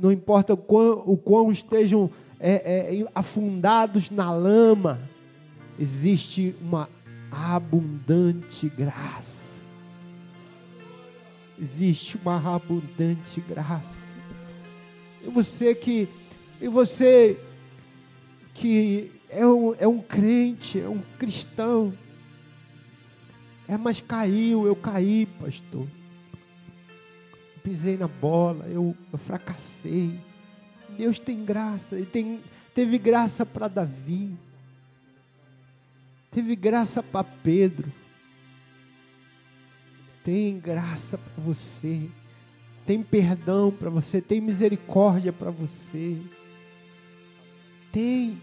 [0.00, 2.08] não importa o quão, o quão estejam
[2.38, 5.00] é, é, afundados na lama,
[5.78, 6.88] existe uma
[7.32, 9.43] abundante graça.
[11.60, 14.16] Existe uma abundante graça.
[15.22, 16.08] E você que,
[16.60, 17.38] e você
[18.52, 21.92] que é um, é um crente, é um cristão,
[23.66, 25.86] é, mas caiu, eu caí, pastor.
[27.62, 30.20] Pisei na bola, eu, eu fracassei.
[30.96, 32.40] Deus tem graça, Ele tem,
[32.74, 34.36] teve graça para Davi,
[36.30, 37.90] teve graça para Pedro,
[40.24, 42.08] tem graça para você,
[42.86, 46.18] tem perdão para você, tem misericórdia para você,
[47.92, 48.40] tem.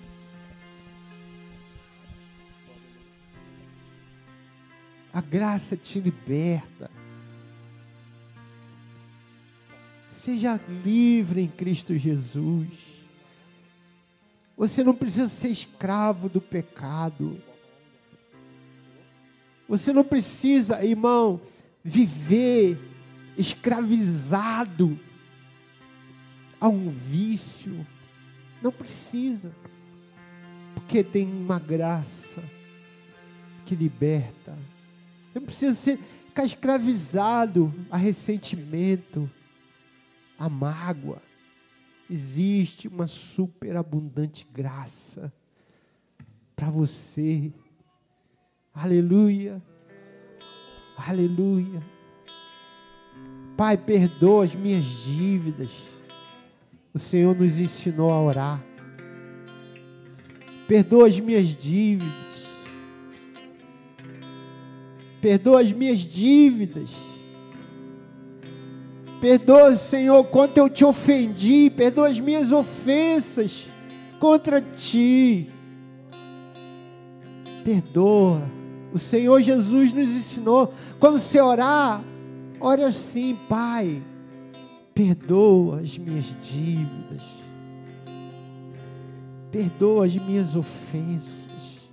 [5.12, 6.90] A graça te liberta.
[10.12, 12.70] Seja livre em Cristo Jesus.
[14.56, 17.42] Você não precisa ser escravo do pecado.
[19.68, 21.42] Você não precisa, irmão,
[21.84, 22.78] viver
[23.38, 25.00] escravizado
[26.60, 27.86] a um vício.
[28.62, 29.52] Não precisa.
[30.76, 32.42] Porque tem uma graça
[33.66, 34.58] que liberta.
[35.34, 39.30] Não precisa ser, ficar escravizado a ressentimento,
[40.38, 41.22] a mágoa.
[42.10, 45.32] Existe uma superabundante graça
[46.56, 47.52] para você.
[48.74, 49.62] Aleluia.
[51.08, 51.82] Aleluia.
[53.58, 55.72] Pai, perdoa as minhas dívidas.
[56.94, 58.64] O Senhor nos ensinou a orar.
[60.68, 62.52] Perdoa as minhas dívidas
[65.22, 66.98] perdoa as minhas dívidas.
[69.22, 73.72] Perdoa, Senhor, quanto eu te ofendi, perdoa as minhas ofensas
[74.20, 75.48] contra ti.
[77.64, 78.42] Perdoa.
[78.94, 82.04] O Senhor Jesus nos ensinou, quando você orar,
[82.60, 84.02] ore assim, Pai,
[84.94, 87.24] perdoa as minhas dívidas,
[89.52, 91.90] perdoa as minhas ofensas,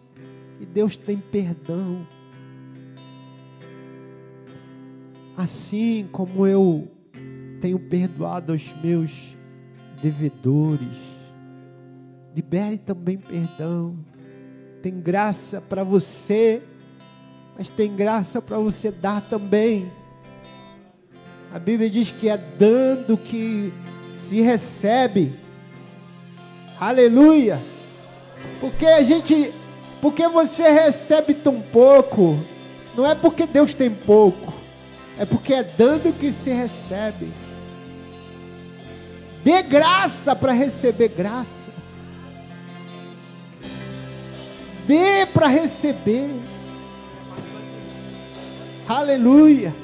[0.60, 2.06] e Deus tem perdão.
[5.38, 6.88] assim como eu
[7.60, 9.38] tenho perdoado aos meus
[10.02, 10.98] devedores.
[12.34, 13.96] Libere também perdão.
[14.82, 16.60] Tem graça para você,
[17.58, 19.90] mas tem graça para você dar também.
[21.52, 23.72] A Bíblia diz que é dando que
[24.12, 25.36] se recebe.
[26.78, 27.58] Aleluia!
[28.60, 29.52] Porque a gente,
[30.00, 32.38] porque você recebe tão pouco,
[32.96, 34.54] não é porque Deus tem pouco.
[35.18, 37.32] É porque é dando que se recebe.
[39.42, 41.72] Dê graça para receber graça.
[44.86, 46.30] Dê para receber.
[48.88, 49.74] Aleluia.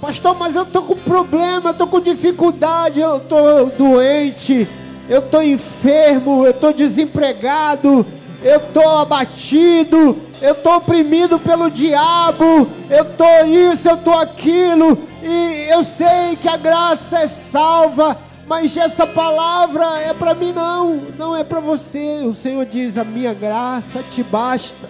[0.00, 4.68] Pastor, mas eu estou com problema, estou com dificuldade, eu estou doente,
[5.08, 8.06] eu estou enfermo, eu estou desempregado,
[8.44, 15.66] eu estou abatido, eu estou oprimido pelo diabo, eu estou isso, eu estou aquilo, e
[15.68, 18.16] eu sei que a graça é salva,
[18.46, 22.20] mas essa palavra é para mim não, não é para você.
[22.24, 24.88] O Senhor diz: a minha graça te basta,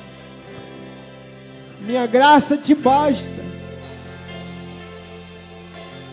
[1.81, 3.45] minha graça te basta,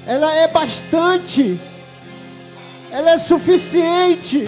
[0.06, 1.60] ela é bastante,
[2.92, 4.48] ela é suficiente.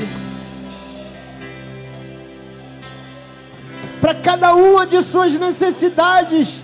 [4.05, 6.61] para cada uma de suas necessidades.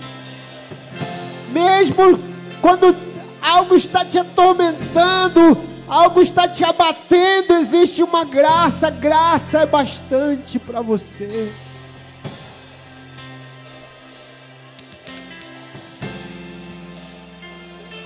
[1.51, 2.19] Mesmo
[2.61, 2.95] quando
[3.41, 10.79] algo está te atormentando, algo está te abatendo, existe uma graça, graça é bastante para
[10.79, 11.51] você.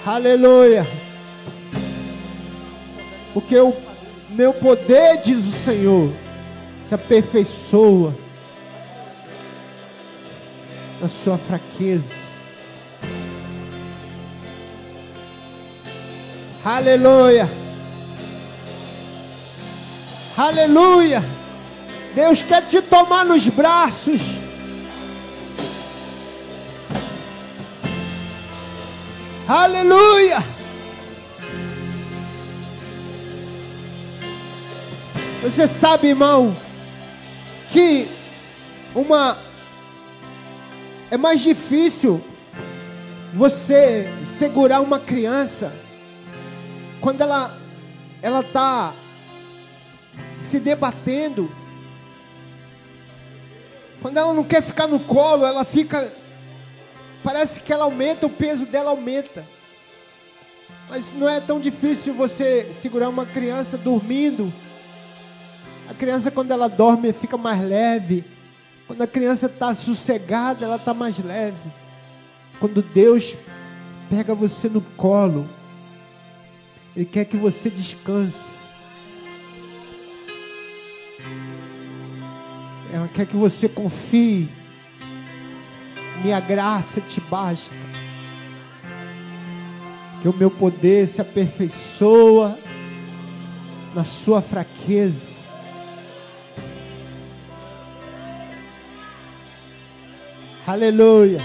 [0.03, 0.85] Aleluia.
[3.35, 3.71] Porque o
[4.29, 6.11] meu poder, diz o Senhor,
[6.89, 8.15] se aperfeiçoa
[10.99, 12.15] na sua fraqueza.
[16.63, 17.64] Aleluia.
[20.37, 21.23] Aleluia.
[22.13, 24.21] Deus quer te tomar nos braços.
[29.47, 30.43] Aleluia.
[35.41, 36.51] Você sabe, irmão,
[37.71, 38.09] que
[38.93, 39.37] uma
[41.09, 42.21] é mais difícil
[43.33, 45.71] você segurar uma criança
[46.99, 47.57] quando ela
[48.21, 48.91] ela tá
[50.45, 51.51] se debatendo.
[54.01, 56.11] Quando ela não quer ficar no colo, ela fica
[57.25, 59.43] parece que ela aumenta, o peso dela aumenta.
[60.87, 64.53] Mas não é tão difícil você segurar uma criança dormindo.
[65.89, 68.23] A criança, quando ela dorme, fica mais leve.
[68.85, 71.69] Quando a criança está sossegada, ela está mais leve.
[72.59, 73.35] Quando Deus
[74.07, 75.49] pega você no colo,
[76.95, 78.54] Ele quer que você descanse.
[82.93, 84.49] Ela quer que você confie.
[86.23, 87.75] Minha graça te basta.
[90.21, 92.57] Que o meu poder se aperfeiçoa
[93.93, 95.35] na sua fraqueza.
[100.67, 101.39] Aleluia.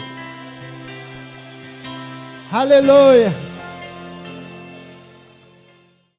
[2.51, 3.50] Aleluia.